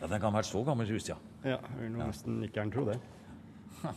Ja, 0.00 0.06
Den 0.06 0.20
kan 0.20 0.32
ha 0.32 0.40
vært 0.40 0.50
så 0.50 0.64
gammel 0.66 0.90
rust, 0.90 1.10
ja. 1.10 1.16
Ja, 1.44 1.58
jeg 1.58 1.80
vil 1.84 1.96
nesten 1.98 2.42
ikke 2.46 2.60
gjerne 2.60 2.74
tro 2.74 2.84
det. 2.88 2.98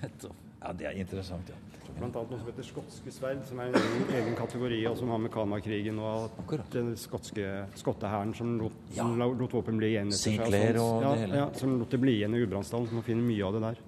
Nettopp. 0.00 0.46
Ja, 0.60 0.72
Det 0.76 0.88
er 0.90 0.98
interessant, 1.00 1.48
ja. 1.48 1.56
Blant 1.90 2.14
annet 2.16 2.30
noe 2.30 2.38
som 2.38 2.48
heter 2.48 2.64
skotske 2.64 3.12
sverd, 3.12 3.40
som 3.48 3.58
er 3.60 3.72
en 3.72 3.76
egen, 3.80 4.04
egen 4.20 4.36
kategori, 4.38 4.78
og 4.88 4.96
som 5.00 5.10
har 5.10 5.18
med 5.24 5.32
Kalmarkrigen 5.34 5.98
og 5.98 6.52
den 6.72 6.92
skotske 7.00 7.48
skottehæren 7.80 8.34
som 8.36 8.52
lot, 8.60 8.76
ja. 8.94 9.04
lot, 9.08 9.50
våpen 9.52 9.80
bli 9.80 9.90
igjen 9.96 10.12
etter 10.12 10.44
seg. 10.46 10.78
Og 10.80 11.02
ja, 11.04 11.14
ja, 11.42 11.48
som 11.58 11.74
lot 11.80 11.90
det 11.90 12.00
bli 12.00 12.20
igjen 12.20 12.36
i 12.36 12.44
Gudbrandsdalen. 12.44 12.88
Så 12.88 13.00
man 13.00 13.06
finner 13.08 13.26
mye 13.26 13.48
av 13.48 13.56
det 13.56 13.64
der. 13.66 13.82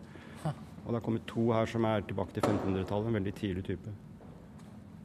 Og 0.83 0.89
det 0.91 0.99
har 0.99 1.05
kommet 1.05 1.27
to 1.31 1.51
her 1.55 1.69
som 1.71 1.85
er 1.87 2.03
tilbake 2.07 2.35
til 2.35 2.43
1500-tallet. 2.43 3.11
En 3.11 3.19
veldig 3.21 3.35
tidlig 3.39 3.65
type. 3.69 3.93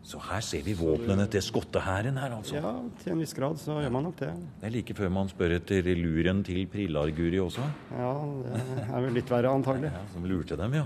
Så 0.08 0.22
her 0.24 0.40
ser 0.46 0.64
vi 0.64 0.72
våpnene 0.78 1.26
til 1.28 1.44
skottehæren 1.44 2.16
her, 2.16 2.32
altså? 2.38 2.56
Ja, 2.56 2.70
til 3.02 3.12
en 3.12 3.20
viss 3.20 3.36
grad 3.36 3.58
så 3.60 3.76
gjør 3.82 3.92
man 3.92 4.06
nok 4.08 4.16
det. 4.22 4.30
Det 4.62 4.70
er 4.70 4.74
like 4.78 4.96
før 4.96 5.12
man 5.12 5.28
spør 5.28 5.58
etter 5.58 5.90
luren 6.00 6.40
til 6.48 6.64
Prillar-Guri 6.72 7.42
også? 7.44 7.66
Ja, 7.92 8.14
det 8.46 8.86
er 8.88 9.04
vel 9.04 9.18
litt 9.20 9.34
verre 9.34 9.52
antagelig. 9.52 9.92
Ja, 9.92 10.06
som 10.14 10.30
lurte 10.32 10.56
dem, 10.60 10.78
ja. 10.80 10.86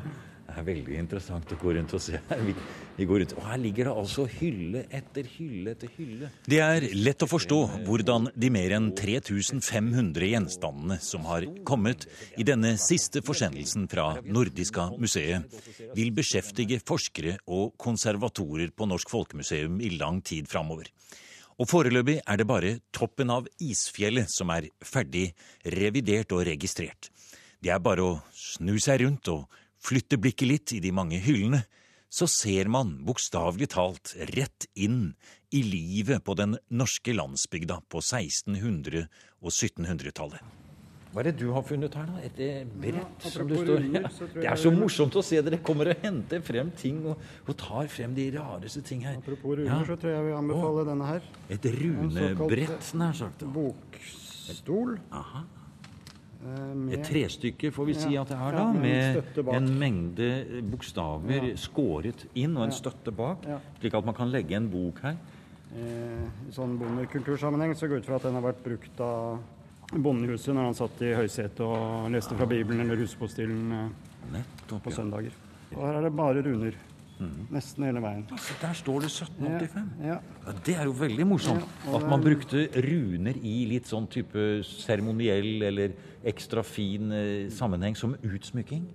Det 0.51 0.59
er 0.59 0.65
veldig 0.67 0.95
interessant 0.99 1.51
å 1.53 1.57
gå 1.61 1.71
rundt 1.77 1.93
og 1.95 2.01
se 2.03 2.19
vi 2.97 3.05
går 3.07 3.21
rundt, 3.23 3.35
og 3.39 3.45
her 3.47 3.59
ligger 3.61 3.87
det 3.87 3.93
altså 4.01 4.25
hylle 4.29 4.83
etter 4.91 5.29
hylle 5.37 5.71
etter 5.75 5.91
hylle. 5.95 6.31
Det 6.43 6.59
er 6.59 6.87
lett 6.97 7.23
å 7.23 7.29
forstå 7.31 7.59
hvordan 7.87 8.27
de 8.35 8.49
mer 8.53 8.75
enn 8.75 8.89
3500 8.97 10.27
gjenstandene 10.33 10.99
som 11.01 11.23
har 11.29 11.47
kommet 11.67 12.03
i 12.35 12.45
denne 12.47 12.75
siste 12.81 13.23
forsendelsen 13.25 13.87
fra 13.91 14.11
Nordiska 14.27 14.89
museet, 14.99 15.47
vil 15.95 16.11
beskjeftige 16.15 16.81
forskere 16.83 17.37
og 17.47 17.77
konservatorer 17.79 18.75
på 18.75 18.89
Norsk 18.91 19.11
Folkemuseum 19.13 19.79
i 19.81 19.95
lang 19.95 20.19
tid 20.25 20.51
framover. 20.51 20.91
Og 21.61 21.69
foreløpig 21.69 22.19
er 22.25 22.39
det 22.41 22.47
bare 22.49 22.75
toppen 22.95 23.31
av 23.31 23.47
isfjellet 23.61 24.29
som 24.33 24.51
er 24.51 24.67
ferdig 24.83 25.29
revidert 25.77 26.33
og 26.35 26.45
registrert. 26.47 27.11
Det 27.61 27.69
er 27.69 27.81
bare 27.83 28.01
å 28.01 28.13
snu 28.33 28.79
seg 28.81 29.03
rundt 29.03 29.29
og 29.29 29.60
flytter 29.81 30.21
blikket 30.21 30.47
litt 30.47 30.73
i 30.77 30.81
de 30.83 30.93
mange 30.95 31.19
hyllene, 31.21 31.63
så 32.11 32.27
ser 32.27 32.67
man 32.67 32.97
bokstavelig 33.07 33.69
talt 33.71 34.15
rett 34.33 34.67
inn 34.75 35.13
i 35.55 35.61
livet 35.63 36.23
på 36.27 36.35
den 36.35 36.57
norske 36.67 37.15
landsbygda 37.15 37.79
på 37.91 38.01
1600- 38.03 39.05
og 39.41 39.53
1700-tallet. 39.53 40.57
Hva 41.11 41.19
er 41.19 41.27
det 41.27 41.41
du 41.41 41.49
har 41.51 41.63
funnet 41.67 41.95
her, 41.95 42.07
da? 42.07 42.19
Et 42.23 42.67
brett 42.79 43.25
ja, 43.25 43.31
som 43.33 43.47
du 43.47 43.57
står 43.59 43.87
ja. 43.91 44.11
Det 44.31 44.45
er 44.47 44.59
så 44.59 44.71
morsomt 44.71 45.15
å 45.19 45.23
se 45.25 45.41
dere 45.43 45.59
kommer 45.63 45.91
og 45.91 46.03
henter 46.05 46.43
frem 46.45 46.71
ting 46.79 47.01
og, 47.03 47.19
og 47.43 47.57
tar 47.59 47.89
frem 47.91 48.15
de 48.15 48.29
rareste 48.37 48.83
ting 48.87 49.03
her. 49.03 49.17
Apropos 49.19 49.59
runer, 49.59 49.73
ja. 49.73 49.81
så 49.89 49.99
tror 49.99 50.15
jeg 50.15 50.27
vi 50.29 50.37
anbefaler 50.37 50.87
denne 50.87 51.09
her. 51.09 51.27
Et 51.51 51.67
runebrett, 51.81 52.93
nær 53.01 53.17
sagt. 53.19 53.43
Bokstol. 53.57 54.95
Aha. 55.19 55.43
Eh, 56.41 56.75
med, 56.75 56.93
Et 56.97 57.05
trestykke 57.05 57.69
får 57.73 57.87
vi 57.91 57.95
si 57.97 58.15
at 58.17 58.31
det 58.31 58.37
er, 58.37 58.55
da, 58.57 58.65
med 58.73 59.53
en 59.53 59.69
mengde 59.77 60.29
bokstaver 60.71 61.51
ja. 61.51 61.57
skåret 61.59 62.25
inn 62.33 62.55
og 62.57 62.65
en 62.65 62.73
støtte 62.73 63.13
bak, 63.13 63.45
slik 63.77 63.97
at 63.99 64.07
man 64.07 64.17
kan 64.17 64.31
legge 64.33 64.57
en 64.57 64.69
bok 64.71 65.03
her. 65.05 65.19
Eh, 65.71 66.23
I 66.49 66.53
sånn 66.55 66.73
bondekultursammenheng 66.81 67.75
så 67.77 67.87
går 67.87 67.99
jeg 67.99 68.05
ut 68.05 68.09
fra 68.09 68.17
at 68.17 68.25
den 68.27 68.39
har 68.39 68.47
vært 68.49 68.63
brukt 68.65 69.03
av 69.05 69.41
bondehuset 69.91 70.55
når 70.55 70.69
han 70.69 70.77
satt 70.77 71.03
i 71.03 71.13
høysetet 71.15 71.61
og 71.65 72.09
leste 72.11 72.35
fra 72.39 72.47
Bibelen 72.49 72.83
eller 72.83 72.99
Huspostilen 73.03 73.75
eh, 73.77 74.41
på 74.71 74.93
søndager. 74.95 75.35
Og 75.75 75.85
her 75.85 75.99
er 75.99 76.07
det 76.07 76.15
bare 76.15 76.43
runer. 76.43 76.75
Mm. 77.21 77.41
Nesten 77.53 77.85
hele 77.85 78.01
veien. 78.01 78.23
Altså, 78.33 78.55
der 78.61 78.73
står 78.77 79.03
det 79.03 79.11
1785. 79.11 79.89
Ja, 80.01 80.15
ja. 80.15 80.53
det 80.65 80.75
er 80.79 80.87
jo 80.89 80.95
veldig 80.97 81.27
morsomt. 81.29 81.67
Ja, 81.85 81.99
at 81.99 82.07
man 82.09 82.23
brukte 82.23 82.63
runer 82.87 83.37
i 83.37 83.53
litt 83.69 83.91
sånn 83.91 84.07
type 84.09 84.45
seremoniell 84.65 85.67
eller 85.69 85.93
ekstra 86.31 86.63
fin 86.65 87.13
eh, 87.13 87.51
sammenheng 87.53 87.97
som 87.99 88.15
utsmykking. 88.25 88.87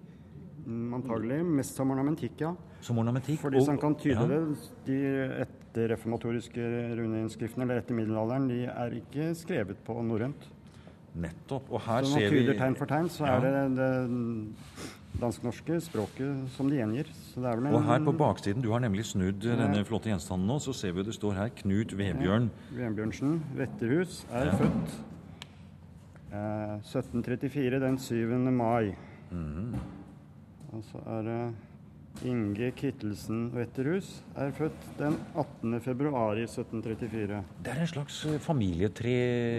Mm, 0.66 0.96
antagelig. 0.98 1.38
Mest 1.60 1.78
som 1.78 1.94
ornamentikk, 1.94 2.42
ja. 2.42 2.50
Som 2.82 2.98
ornamentikk? 2.98 3.38
For 3.44 3.54
de 3.54 3.62
som 3.62 3.78
kan 3.78 3.94
tyde 4.02 4.26
det, 4.32 4.42
de 4.88 4.98
etterreformatoriske 5.46 6.66
runeinnskriftene 6.98 7.66
eller 7.68 7.82
etter 7.84 7.98
middelalderen, 7.98 8.50
de 8.50 8.64
er 8.72 9.00
ikke 9.04 9.30
skrevet 9.38 9.78
på 9.86 10.00
norrønt. 10.02 10.50
Nettopp. 11.16 11.70
Og 11.70 11.80
her 11.86 12.04
så 12.04 12.18
ser 12.18 12.26
vi 12.26 12.26
Så 12.26 12.32
når 12.32 12.34
man 12.34 12.42
tyder 12.42 12.58
tegn 12.64 12.78
for 12.82 12.90
tegn, 12.90 13.08
så 13.08 13.30
er 13.30 13.46
det 13.46 13.52
det 13.78 13.90
dansk-norske 15.20 15.78
språket 15.84 16.46
som 16.56 16.70
de 16.70 16.80
gjengir. 16.80 17.10
En... 17.36 17.68
Og 17.72 17.84
her 17.86 18.04
på 18.04 18.14
baksiden, 18.16 18.64
du 18.64 18.70
har 18.72 18.82
nemlig 18.84 19.06
snudd 19.10 19.44
denne 19.44 19.84
flotte 19.88 20.10
gjenstanden 20.12 20.48
nå, 20.50 20.58
så 20.62 20.74
ser 20.76 20.96
vi 20.96 21.04
det 21.06 21.16
står 21.16 21.38
her 21.38 21.52
Knut 21.62 21.94
Vebjørn. 21.96 22.50
Ja, 22.72 22.80
Vebjørnsen, 22.82 23.38
Vetterhus, 23.58 24.24
er 24.30 24.50
ja. 24.50 24.56
født 24.60 24.98
eh, 26.32 26.74
1734 26.82 27.80
den 27.86 27.98
7. 27.98 28.36
mai. 28.50 28.92
Mm. 29.30 29.72
Og 30.74 30.84
så 30.90 31.00
er 31.16 31.24
det 31.26 31.40
Inge 32.24 32.70
Kittelsen 32.76 33.50
Wetterhus 33.52 34.22
er 34.40 34.52
født 34.56 34.86
den 34.98 35.18
18. 35.36 35.80
februar 35.84 36.38
i 36.38 36.46
1734. 36.46 37.42
Det 37.64 37.72
er 37.72 37.80
en 37.80 37.90
slags 37.90 38.22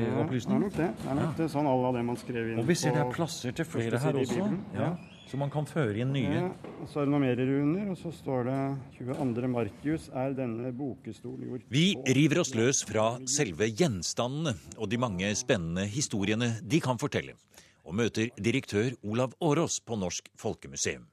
Ja, 0.02 0.24
det 0.26 0.42
er 0.46 0.64
nok 0.64 0.74
det. 0.78 0.90
Det 1.04 1.12
er 1.12 1.20
nok 1.20 1.38
det 1.38 1.50
sånn 1.54 1.70
alle 1.70 1.92
av 1.92 2.00
det 2.00 2.04
man 2.08 2.18
skrev 2.18 2.50
inn 2.54 2.64
Og 2.64 2.68
vi 2.70 2.78
ser 2.80 2.98
det 2.98 3.04
er 3.04 3.14
plasser 3.14 3.54
til 3.58 3.70
flere 3.70 4.02
her 4.02 4.18
også. 4.24 4.50
Ja, 4.74 4.82
Ja. 4.82 4.90
Så 5.28 5.36
man 5.36 5.52
kan 5.52 5.66
føre 5.68 6.00
inn 6.00 6.14
nye. 6.16 6.38
Ja, 6.40 6.86
så 6.88 7.02
er 7.02 7.08
det 7.08 7.12
noe 7.12 7.20
mer 7.20 7.36
runer, 7.36 7.90
og 7.92 7.98
så 8.00 8.14
står 8.16 8.48
det 8.48 8.60
22. 8.96 9.50
Markius 9.52 10.08
er 10.16 10.32
denne 10.38 10.72
bokestolen 10.72 11.50
gjort 11.50 11.66
Vi 11.74 11.84
river 12.16 12.42
oss 12.46 12.54
løs 12.56 12.80
fra 12.88 13.10
selve 13.28 13.68
gjenstandene 13.68 14.56
og 14.78 14.88
de 14.88 15.02
mange 15.04 15.34
spennende 15.36 15.84
historiene 15.92 16.54
de 16.64 16.80
kan 16.84 17.00
fortelle, 17.02 17.36
og 17.84 18.00
møter 18.00 18.32
direktør 18.40 18.96
Olav 19.04 19.36
Årås 19.44 19.82
på 19.84 20.00
Norsk 20.00 20.32
Folkemuseum. 20.40 21.04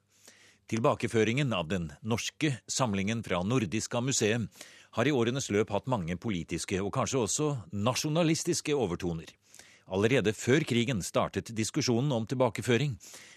Tilbakeføringen 0.70 1.50
av 1.52 1.66
den 1.68 1.90
norske 2.06 2.54
samlingen 2.70 3.20
fra 3.26 3.42
Nordiska 3.42 4.00
museet 4.00 4.46
har 4.94 5.10
i 5.10 5.12
årenes 5.12 5.50
løp 5.50 5.74
hatt 5.74 5.90
mange 5.90 6.14
politiske 6.16 6.78
og 6.80 6.94
kanskje 6.94 7.24
også 7.26 7.48
nasjonalistiske 7.74 8.78
overtoner. 8.78 9.26
Allerede 9.84 10.32
før 10.32 10.64
krigen 10.64 11.02
startet 11.04 11.52
diskusjonen 11.56 12.12
om 12.16 12.24
tilbakeføring, 12.28 12.94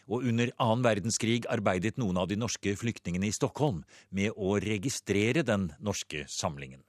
og 0.08 0.24
under 0.30 0.54
annen 0.64 0.86
verdenskrig 0.86 1.42
arbeidet 1.52 1.98
noen 2.00 2.20
av 2.22 2.30
de 2.32 2.38
norske 2.40 2.72
flyktningene 2.80 3.28
i 3.28 3.36
Stockholm 3.36 3.82
med 4.16 4.32
å 4.40 4.56
registrere 4.64 5.44
den 5.44 5.74
norske 5.84 6.24
samlingen. 6.32 6.80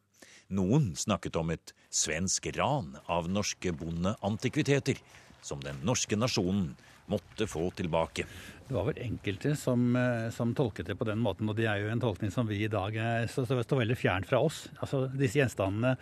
Noen 0.49 0.93
snakket 0.97 1.37
om 1.37 1.51
et 1.53 1.75
svensk 1.91 2.47
ran 2.57 2.95
av 3.11 3.27
norske 3.29 3.75
bondeantikviteter, 3.75 5.03
som 5.43 5.61
den 5.61 5.83
norske 5.85 6.17
nasjonen 6.17 6.71
måtte 7.09 7.49
få 7.49 7.71
tilbake. 7.77 8.25
Det 8.69 8.77
var 8.77 8.87
vel 8.91 9.01
enkelte 9.01 9.55
som, 9.57 9.97
eh, 9.97 10.31
som 10.31 10.55
tolket 10.55 10.87
det 10.87 10.99
på 10.99 11.07
den 11.09 11.19
måten, 11.19 11.49
og 11.49 11.57
det 11.57 11.67
er 11.67 11.81
jo 11.81 11.89
en 11.89 12.01
tolkning 12.01 12.31
som 12.31 12.47
vi 12.47 12.65
i 12.65 12.69
dag 12.69 12.95
er, 12.97 13.27
så, 13.27 13.47
så 13.49 13.57
står 13.65 13.83
veldig 13.83 13.97
fjernt 13.97 14.29
fra 14.29 14.41
oss. 14.45 14.67
Altså, 14.79 15.07
disse 15.09 15.41
gjenstandene 15.41 15.97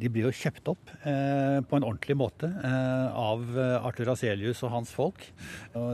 de 0.00 0.10
blir 0.12 0.28
jo 0.28 0.34
kjøpt 0.34 0.70
opp 0.72 0.92
eh, 1.04 1.60
på 1.60 1.78
en 1.78 1.86
ordentlig 1.86 2.16
måte 2.18 2.48
eh, 2.48 3.20
av 3.20 3.44
eh, 3.54 3.76
Arthur 3.86 4.12
Aselius 4.14 4.62
og 4.66 4.74
hans 4.74 4.92
folk. 4.94 5.26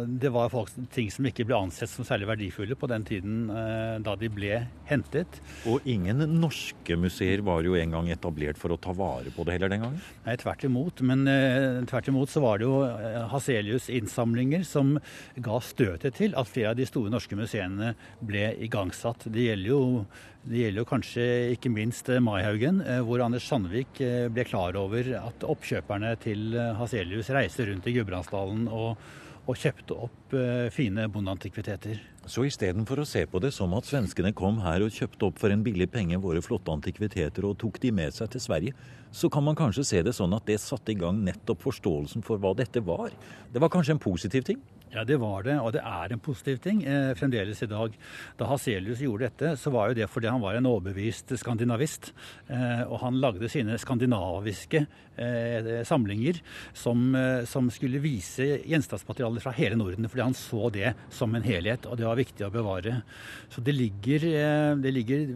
Det 0.07 0.31
var 0.33 0.51
folk, 0.53 0.71
ting 0.95 1.11
som 1.13 1.27
ikke 1.29 1.47
ble 1.49 1.59
ansett 1.59 1.91
som 1.91 2.07
særlig 2.07 2.29
verdifulle 2.31 2.77
på 2.79 2.89
den 2.91 3.07
tiden 3.07 3.51
eh, 3.51 3.97
da 4.05 4.15
de 4.19 4.31
ble 4.33 4.61
hentet. 4.89 5.41
Og 5.69 5.85
ingen 5.89 6.23
norske 6.41 6.97
museer 7.01 7.43
var 7.47 7.67
jo 7.67 7.77
engang 7.79 8.11
etablert 8.13 8.61
for 8.61 8.75
å 8.75 8.81
ta 8.81 8.95
vare 8.97 9.33
på 9.35 9.47
det 9.47 9.57
heller 9.57 9.73
den 9.73 9.85
gangen. 9.85 10.03
Nei, 10.27 10.37
tvert 10.41 10.67
imot. 10.69 11.03
Men 11.07 11.27
eh, 11.31 11.83
tvert 11.91 12.11
imot 12.13 12.33
så 12.33 12.43
var 12.45 12.61
det 12.61 12.69
jo 12.69 12.81
eh, 12.87 13.21
Haselius' 13.33 13.91
innsamlinger 13.93 14.67
som 14.67 14.97
ga 15.37 15.61
støtet 15.65 16.19
til 16.21 16.37
at 16.39 16.51
flere 16.51 16.75
av 16.75 16.81
de 16.81 16.89
store 16.89 17.13
norske 17.13 17.39
museene 17.39 17.95
ble 18.25 18.51
igangsatt. 18.67 19.29
Det 19.33 19.49
gjelder 19.51 19.73
jo, 19.73 19.83
det 20.47 20.61
gjelder 20.61 20.85
jo 20.85 20.87
kanskje 20.87 21.27
ikke 21.57 21.71
minst 21.75 22.09
eh, 22.13 22.23
Maihaugen, 22.23 22.79
eh, 22.87 23.01
hvor 23.03 23.23
Anders 23.25 23.49
Sandvik 23.51 23.99
eh, 24.05 24.27
ble 24.31 24.45
klar 24.47 24.77
over 24.79 25.09
at 25.19 25.47
oppkjøperne 25.47 26.13
til 26.23 26.55
Haselius 26.79 27.33
reiste 27.35 27.67
rundt 27.67 27.89
i 27.91 27.95
Gudbrandsdalen 27.97 28.69
og, 28.71 29.01
og 29.47 29.59
kjøpte 29.59 29.97
opp 30.07 30.37
fine 30.75 31.07
bondeantikviteter. 31.11 31.99
Så 32.27 32.43
istedenfor 32.47 33.03
å 33.03 33.07
se 33.07 33.25
på 33.31 33.39
det 33.43 33.53
som 33.55 33.75
at 33.79 33.87
svenskene 33.87 34.33
kom 34.35 34.59
her 34.63 34.83
og 34.83 34.95
kjøpte 34.95 35.29
opp 35.29 35.43
for 35.43 35.55
en 35.55 35.63
billig 35.67 35.87
penge 35.91 36.19
våre 36.23 36.43
flotte 36.43 36.75
antikviteter 36.75 37.47
og 37.47 37.59
tok 37.63 37.79
de 37.83 37.93
med 37.95 38.15
seg 38.15 38.31
til 38.35 38.43
Sverige, 38.43 38.87
så 39.15 39.31
kan 39.33 39.47
man 39.47 39.59
kanskje 39.59 39.87
se 39.87 40.03
det 40.07 40.15
sånn 40.15 40.35
at 40.35 40.47
det 40.51 40.59
satte 40.63 40.95
i 40.95 40.99
gang 40.99 41.23
nettopp 41.27 41.63
forståelsen 41.67 42.27
for 42.27 42.43
hva 42.43 42.55
dette 42.59 42.83
var. 42.87 43.15
Det 43.51 43.63
var 43.63 43.71
kanskje 43.75 43.95
en 43.95 44.03
positiv 44.03 44.47
ting? 44.47 44.63
Ja, 44.95 45.03
det 45.05 45.17
var 45.19 45.43
det, 45.43 45.57
og 45.59 45.73
det 45.75 45.81
er 45.83 46.13
en 46.15 46.21
positiv 46.23 46.61
ting 46.63 46.85
eh, 46.87 47.11
fremdeles 47.19 47.59
i 47.65 47.69
dag. 47.69 47.95
Da 48.39 48.47
Haselius 48.47 49.03
gjorde 49.03 49.27
dette, 49.27 49.57
så 49.59 49.73
var 49.75 49.91
jo 49.91 49.97
det 49.99 50.07
fordi 50.07 50.31
han 50.31 50.43
var 50.43 50.55
en 50.55 50.69
overbevist 50.71 51.35
skandinavist. 51.41 52.13
Eh, 52.47 52.85
og 52.87 53.01
han 53.03 53.19
lagde 53.19 53.51
sine 53.51 53.75
skandinaviske 53.83 54.85
eh, 55.19 55.83
samlinger 55.91 56.39
som, 56.71 57.03
eh, 57.19 57.43
som 57.51 57.67
skulle 57.75 57.99
vise 58.05 58.47
gjenstandsmaterialer 58.63 59.43
fra 59.43 59.57
hele 59.59 59.81
Norden, 59.81 60.07
fordi 60.09 60.23
han 60.23 60.39
så 60.39 60.71
det 60.71 60.95
som 61.11 61.35
en 61.35 61.47
helhet, 61.47 61.91
og 61.91 61.99
det 61.99 62.07
var 62.07 62.23
viktig 62.23 62.47
å 62.47 62.53
bevare. 62.55 63.01
Så 63.51 63.67
det 63.67 63.75
ligger, 63.75 64.29
eh, 64.31 64.71
det 64.87 64.95
ligger 64.95 65.27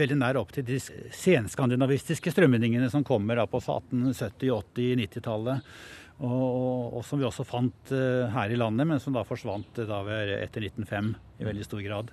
veldig 0.00 0.18
nær 0.24 0.40
opp 0.40 0.56
til 0.56 0.64
de 0.64 0.80
senskandinavistiske 0.80 2.32
strømningene 2.32 2.88
som 2.90 3.04
kommer 3.04 3.36
da 3.36 3.44
på 3.46 3.60
1870-, 3.60 4.48
80-, 4.48 5.00
90-tallet. 5.04 5.78
Og, 6.18 6.30
og, 6.34 6.98
og 6.98 7.06
som 7.06 7.20
vi 7.20 7.26
også 7.28 7.46
fant 7.46 7.92
eh, 7.94 8.26
her 8.34 8.50
i 8.50 8.58
landet, 8.58 8.88
men 8.90 9.02
som 9.02 9.14
da 9.14 9.22
forsvant 9.26 9.78
eh, 9.78 9.86
da 9.86 10.02
etter 10.40 10.66
1905 10.66 11.12
i 11.38 11.46
veldig 11.46 11.66
stor 11.66 11.82
grad. 11.84 12.10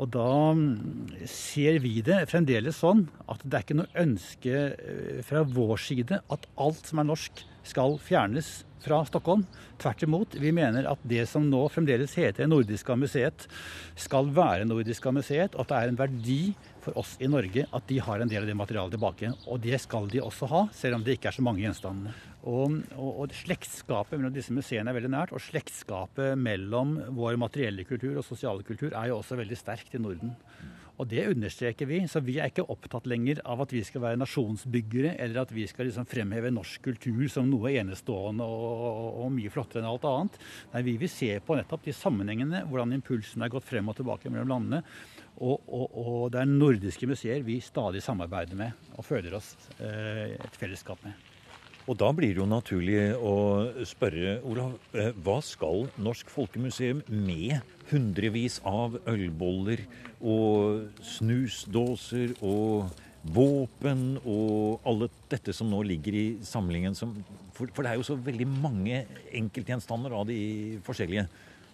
Og 0.00 0.08
da 0.14 0.30
mm, 0.56 1.26
ser 1.28 1.80
vi 1.84 1.98
det 2.04 2.22
fremdeles 2.30 2.78
sånn 2.80 3.04
at 3.28 3.42
det 3.44 3.58
er 3.58 3.66
ikke 3.66 3.78
noe 3.82 4.00
ønske 4.00 4.56
eh, 4.72 5.20
fra 5.26 5.42
vår 5.44 5.82
side 5.82 6.22
at 6.22 6.50
alt 6.62 6.88
som 6.88 7.02
er 7.02 7.10
norsk 7.10 7.42
skal 7.66 7.98
fjernes 8.00 8.60
fra 8.80 9.02
Stockholm. 9.04 9.44
Tvert 9.80 10.06
imot. 10.06 10.38
Vi 10.40 10.52
mener 10.56 10.88
at 10.88 11.02
det 11.04 11.26
som 11.28 11.44
nå 11.50 11.66
fremdeles 11.72 12.14
heter 12.16 12.48
Nordiska 12.48 12.96
museet, 12.96 13.44
skal 13.98 14.30
være 14.32 14.68
Nordiska 14.68 15.12
museet, 15.12 15.56
og 15.56 15.66
at 15.66 15.72
det 15.72 15.80
er 15.80 15.92
en 15.92 16.00
verdi 16.00 16.40
for 16.84 16.96
oss 17.00 17.16
i 17.20 17.28
Norge 17.30 17.66
at 17.66 17.86
de 17.88 17.98
har 18.02 18.22
en 18.22 18.30
del 18.30 18.44
av 18.44 18.50
det 18.50 18.56
materialet 18.58 18.96
tilbake. 18.96 19.32
Og 19.46 19.60
det 19.62 19.80
skal 19.82 20.08
de 20.10 20.22
også 20.24 20.48
ha, 20.50 20.64
selv 20.76 20.98
om 20.98 21.06
det 21.06 21.18
ikke 21.18 21.30
er 21.30 21.38
så 21.38 21.44
mange 21.46 21.62
gjenstandene. 21.64 22.14
Og, 22.40 22.78
og, 22.96 23.10
og 23.24 23.34
Slektskapet 23.36 24.16
mellom 24.16 24.34
disse 24.34 24.54
museene 24.56 24.92
er 24.92 24.96
veldig 24.96 25.12
nært, 25.12 25.34
og 25.36 25.44
slektskapet 25.44 26.38
mellom 26.40 26.96
vår 27.16 27.36
materielle 27.40 27.84
kultur 27.88 28.16
og 28.16 28.24
sosiale 28.24 28.64
kultur 28.66 28.94
er 28.94 29.10
jo 29.10 29.18
også 29.20 29.36
veldig 29.40 29.58
sterkt 29.60 29.96
i 29.96 30.00
Norden. 30.00 30.32
Og 31.00 31.08
det 31.08 31.24
understreker 31.30 31.88
vi. 31.88 32.02
Så 32.10 32.20
vi 32.24 32.36
er 32.38 32.50
ikke 32.50 32.66
opptatt 32.68 33.08
lenger 33.08 33.40
av 33.48 33.62
at 33.64 33.72
vi 33.72 33.80
skal 33.86 34.04
være 34.04 34.20
nasjonsbyggere, 34.20 35.14
eller 35.22 35.44
at 35.44 35.54
vi 35.54 35.64
skal 35.70 35.88
liksom 35.88 36.08
fremheve 36.10 36.52
norsk 36.52 36.84
kultur 36.90 37.24
som 37.32 37.48
noe 37.48 37.72
enestående 37.80 38.44
og, 38.44 38.84
og, 39.24 39.30
mye 39.32 39.52
flottere 39.52 39.80
enn 39.82 39.90
alt 39.90 40.06
annet. 40.10 40.36
Nei, 40.74 40.84
vi 40.90 40.98
vil 41.00 41.12
se 41.12 41.32
på 41.44 41.56
nettopp 41.56 41.88
de 41.88 41.96
sammenhengene, 41.96 42.66
hvordan 42.68 42.98
impulsen 42.98 43.46
er 43.46 43.52
gått 43.52 43.68
frem 43.68 43.88
og 43.88 43.96
tilbake 43.96 44.32
mellom 44.32 44.52
landene. 44.52 44.84
Og, 45.40 45.56
og, 45.72 45.98
og 46.04 46.24
det 46.34 46.42
er 46.42 46.52
nordiske 46.52 47.08
museer 47.08 47.44
vi 47.46 47.62
stadig 47.64 48.04
samarbeider 48.04 48.58
med 48.60 48.96
og 48.98 49.06
føler 49.06 49.38
oss 49.38 49.54
eh, 49.78 50.36
et 50.36 50.60
fellesskap 50.60 51.00
med. 51.06 51.29
Og 51.90 51.96
da 51.98 52.12
blir 52.14 52.30
det 52.30 52.38
jo 52.38 52.46
naturlig 52.46 52.98
å 53.18 53.34
spørre, 53.88 54.36
Olav, 54.46 54.76
eh, 54.94 55.10
hva 55.26 55.40
skal 55.42 55.88
Norsk 55.98 56.28
Folkemuseum 56.30 57.00
med 57.10 57.58
hundrevis 57.90 58.60
av 58.62 58.94
ølboller 59.10 59.82
og 60.22 60.86
snusdåser 61.02 62.36
og 62.46 62.92
våpen 63.34 64.20
og 64.22 64.86
alle 64.86 65.10
dette 65.32 65.50
som 65.56 65.66
nå 65.66 65.82
ligger 65.82 66.14
i 66.14 66.26
samlingen? 66.46 66.94
Som, 66.94 67.16
for, 67.58 67.66
for 67.74 67.82
det 67.82 67.90
er 67.90 67.98
jo 67.98 68.06
så 68.06 68.14
veldig 68.14 68.46
mange 68.46 69.02
enkeltgjenstander 69.42 70.14
av 70.14 70.30
de 70.30 70.78
forskjellige. 70.86 71.26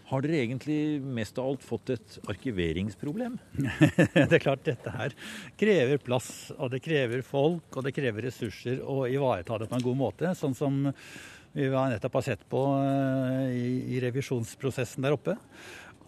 Har 0.07 0.23
dere 0.23 0.39
egentlig 0.45 1.01
mest 1.03 1.39
av 1.43 1.49
alt 1.51 1.65
fått 1.67 1.91
et 1.97 2.19
arkiveringsproblem? 2.31 3.41
det 4.15 4.37
er 4.39 4.43
klart 4.43 4.63
dette 4.67 4.93
her 4.95 5.15
krever 5.59 5.99
plass, 5.99 6.53
og 6.55 6.71
det 6.75 6.83
krever 6.85 7.25
folk, 7.27 7.67
og 7.75 7.87
det 7.87 7.95
krever 7.97 8.29
ressurser 8.29 8.85
å 8.87 9.01
ivareta 9.11 9.59
det 9.59 9.71
på 9.71 9.81
en 9.81 9.87
god 9.89 9.99
måte. 10.05 10.31
Sånn 10.39 10.55
som 10.55 10.79
vi 11.57 11.67
nettopp 11.73 12.21
har 12.21 12.27
sett 12.27 12.47
på 12.53 12.63
eh, 12.85 13.51
i, 13.57 13.99
revisjonsprosessen 14.05 15.03
der 15.07 15.17
oppe. 15.17 15.35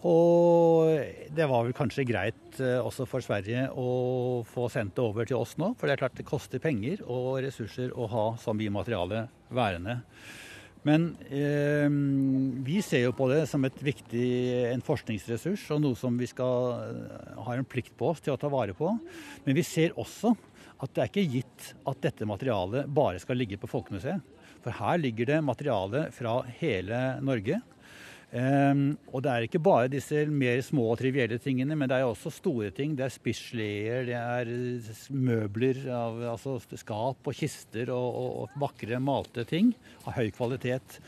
Og 0.07 0.93
det 1.35 1.47
var 1.49 1.65
vel 1.65 1.75
kanskje 1.75 2.05
greit 2.07 2.59
eh, 2.63 2.77
også 2.79 3.07
for 3.09 3.25
Sverige 3.25 3.65
å 3.75 4.45
få 4.47 4.69
sendt 4.71 4.95
det 4.95 5.03
over 5.03 5.27
til 5.27 5.41
oss 5.41 5.57
nå. 5.59 5.73
For 5.75 5.89
det 5.89 5.97
er 5.97 6.03
klart 6.05 6.19
det 6.19 6.27
koster 6.29 6.63
penger 6.63 7.03
og 7.03 7.41
ressurser 7.43 7.91
å 7.91 8.07
ha 8.13 8.27
så 8.39 8.55
mye 8.55 8.71
materiale 8.77 9.25
værende. 9.51 9.99
Men 10.87 11.09
eh, 11.27 11.89
vi 12.63 12.79
ser 12.85 13.03
jo 13.03 13.15
på 13.15 13.27
det 13.31 13.41
som 13.51 13.65
viktig, 13.65 14.27
en 14.71 14.83
forskningsressurs 14.85 15.65
og 15.75 15.81
noe 15.83 15.99
som 15.99 16.15
vi 16.19 16.29
skal 16.29 16.93
ha 17.35 17.55
en 17.55 17.67
plikt 17.67 17.97
på 17.99 18.13
oss 18.13 18.23
til 18.23 18.35
å 18.35 18.39
ta 18.39 18.51
vare 18.51 18.75
på. 18.77 18.93
Men 19.43 19.57
vi 19.57 19.65
ser 19.67 19.97
også 19.99 20.31
at 20.79 20.93
det 20.95 21.03
er 21.03 21.11
ikke 21.11 21.31
gitt 21.35 21.71
at 21.91 21.99
dette 22.05 22.27
materialet 22.27 22.87
bare 22.87 23.19
skal 23.19 23.39
ligge 23.41 23.59
på 23.59 23.67
Folkemuseet. 23.67 24.23
For 24.63 24.75
her 24.75 24.99
ligger 24.99 25.27
det 25.27 25.41
materiale 25.43 26.07
fra 26.15 26.39
hele 26.59 27.01
Norge. 27.23 27.59
Um, 28.29 28.91
og 29.09 29.23
det 29.25 29.31
er 29.31 29.45
ikke 29.47 29.61
bare 29.65 29.89
disse 29.89 30.21
mer 30.29 30.59
små 30.61 30.91
og 30.91 30.99
trivielle 30.99 31.39
tingene, 31.41 31.73
men 31.73 31.89
det 31.89 31.97
er 31.97 32.05
også 32.05 32.29
store 32.29 32.69
ting. 32.77 32.93
Det 32.97 33.07
er 33.07 33.13
spissleder, 33.13 34.03
det 34.05 34.19
er 34.19 34.51
møbler, 35.17 35.79
av, 35.89 36.19
altså 36.35 36.59
skap 36.77 37.25
og 37.25 37.37
kister 37.37 37.89
og, 37.89 38.09
og, 38.21 38.35
og 38.43 38.59
vakre 38.61 38.99
malte 39.01 39.47
ting 39.49 39.71
av 40.05 40.19
høy 40.19 40.29
kvalitet. 40.35 40.99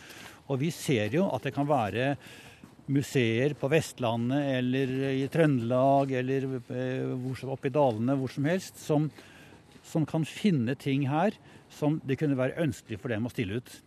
Og 0.49 0.63
vi 0.63 0.71
ser 0.73 1.13
jo 1.13 1.27
at 1.29 1.45
det 1.45 1.53
kan 1.53 1.69
være 1.69 2.15
museer 2.91 3.53
på 3.55 3.69
Vestlandet 3.71 4.49
eller 4.57 4.95
i 5.12 5.27
Trøndelag 5.31 6.15
eller 6.17 6.49
eh, 6.73 7.45
oppe 7.45 7.69
i 7.69 7.75
dalene, 7.75 8.17
hvor 8.17 8.34
som 8.34 8.49
helst, 8.49 8.81
som, 8.81 9.12
som 9.86 10.10
kan 10.10 10.25
finne 10.25 10.73
ting 10.73 11.05
her 11.12 11.38
som 11.71 12.01
det 12.03 12.17
kunne 12.19 12.39
være 12.39 12.57
ønskelig 12.65 12.99
for 12.99 13.13
dem 13.13 13.29
å 13.29 13.31
stille 13.31 13.62
ut. 13.62 13.77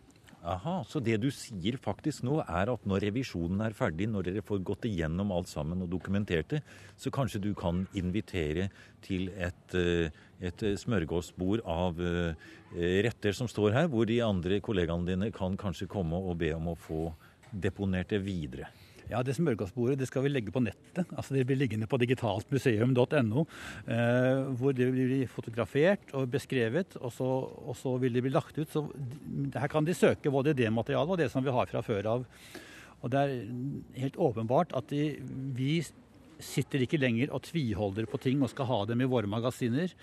Aha, 0.45 0.83
Så 0.85 0.99
det 1.01 1.15
du 1.23 1.31
sier 1.33 1.73
faktisk 1.81 2.21
nå, 2.27 2.37
er 2.43 2.69
at 2.69 2.83
når 2.85 3.07
revisjonen 3.07 3.63
er 3.65 3.73
ferdig, 3.73 4.05
når 4.11 4.27
dere 4.27 4.43
får 4.45 4.61
gått 4.67 4.85
igjennom 4.85 5.31
alt 5.33 5.49
sammen 5.49 5.81
og 5.81 5.89
dokumentert 5.89 6.51
det, 6.53 6.59
så 7.01 7.09
kanskje 7.09 7.41
du 7.41 7.49
kan 7.57 7.87
invitere 7.97 8.67
til 9.01 9.31
et, 9.33 9.73
eh, 9.73 10.13
et 10.45 10.65
smørgåsbord 10.77 11.65
av 11.65 11.97
eh, 11.97 12.37
retter 13.07 13.33
som 13.33 13.49
står 13.49 13.73
her, 13.73 13.89
hvor 13.89 14.05
de 14.05 14.21
andre 14.21 14.61
kollegaene 14.61 15.09
dine 15.09 15.31
kan 15.33 15.57
kanskje 15.57 15.89
komme 15.89 16.13
og 16.13 16.37
be 16.37 16.53
om 16.53 16.69
å 16.75 16.77
få 16.77 17.07
deponert 17.49 18.13
det 18.13 18.21
videre. 18.21 18.69
Ja, 19.09 19.21
Det 19.21 19.35
smørgåsbordet 19.37 19.99
det 19.99 20.07
skal 20.09 20.25
vi 20.25 20.31
legge 20.33 20.51
på 20.51 20.63
nettet. 20.63 21.05
altså 21.15 21.35
Det 21.35 21.45
blir 21.45 21.59
liggende 21.59 21.87
på 21.87 21.99
digitaltmuseum.no. 22.01 23.45
Eh, 23.87 24.41
hvor 24.57 24.73
det 24.73 24.91
blir 24.91 25.27
fotografert 25.27 26.13
og 26.13 26.29
beskrevet, 26.29 26.97
og 26.97 27.13
så, 27.13 27.27
og 27.67 27.75
så, 27.77 27.97
vil 27.97 28.13
det 28.13 28.23
bli 28.25 28.33
lagt 28.33 28.57
ut. 28.57 28.69
Så 28.69 28.87
Her 29.53 29.67
kan 29.67 29.85
de 29.85 29.93
søke 29.93 30.31
både 30.31 30.55
det 30.55 30.71
materialet 30.73 31.11
og 31.11 31.17
det 31.17 31.29
som 31.31 31.43
vi 31.45 31.53
har 31.53 31.69
fra 31.69 31.81
før 31.85 32.05
av. 32.05 32.25
Og 33.01 33.11
Det 33.11 33.19
er 33.19 34.01
helt 34.01 34.17
åpenbart 34.17 34.73
at 34.73 34.89
de, 34.89 35.21
vi 35.53 35.83
sitter 36.39 36.83
ikke 36.83 36.99
lenger 36.99 37.31
og 37.31 37.45
tviholder 37.45 38.07
på 38.09 38.19
ting 38.19 38.41
og 38.41 38.49
skal 38.51 38.67
ha 38.67 38.85
dem 38.85 39.01
i 39.01 39.09
våre 39.09 39.29
magasiner. 39.29 39.93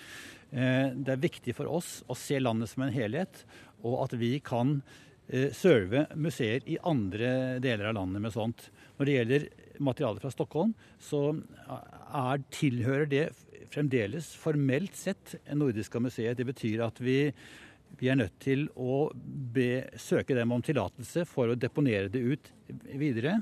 Eh, 0.52 0.94
det 0.94 1.10
er 1.16 1.26
viktig 1.26 1.56
for 1.56 1.66
oss 1.66 2.02
å 2.06 2.16
se 2.16 2.38
landet 2.38 2.70
som 2.70 2.84
en 2.84 2.94
helhet, 2.94 3.44
og 3.82 4.04
at 4.04 4.14
vi 4.14 4.38
kan 4.38 4.80
serve 5.56 6.06
museer 6.20 6.64
i 6.68 6.78
andre 6.84 7.58
deler 7.64 7.88
av 7.88 7.96
landet 7.96 8.20
med 8.24 8.34
sånt. 8.34 8.66
Når 8.98 9.08
det 9.08 9.14
gjelder 9.16 9.46
materialet 9.82 10.24
fra 10.24 10.32
Stockholm, 10.32 10.74
så 11.00 11.22
er, 11.32 12.42
tilhører 12.52 13.08
det 13.08 13.24
fremdeles 13.72 14.32
formelt 14.36 14.96
sett 14.98 15.36
Nordiska 15.56 16.00
museet. 16.02 16.36
Det 16.36 16.46
betyr 16.48 16.84
at 16.84 17.00
vi, 17.02 17.16
vi 18.00 18.10
er 18.12 18.18
nødt 18.20 18.36
til 18.42 18.66
å 18.76 19.06
be, 19.14 19.86
søke 19.96 20.36
dem 20.36 20.52
om 20.52 20.64
tillatelse 20.64 21.24
for 21.28 21.52
å 21.52 21.58
deponere 21.58 22.12
det 22.12 22.20
ut 22.20 22.52
videre. 22.92 23.38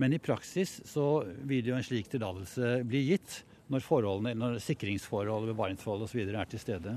Men 0.00 0.12
i 0.12 0.20
praksis 0.22 0.78
så 0.88 1.24
vil 1.48 1.70
jo 1.70 1.76
en 1.76 1.84
slik 1.84 2.08
tillatelse 2.12 2.80
bli 2.88 3.06
gitt 3.10 3.42
når, 3.72 3.84
når 4.36 4.58
sikringsforhold, 4.62 5.50
bevaringsforhold 5.52 6.06
osv. 6.06 6.24
er 6.28 6.50
til 6.50 6.62
stede. 6.62 6.96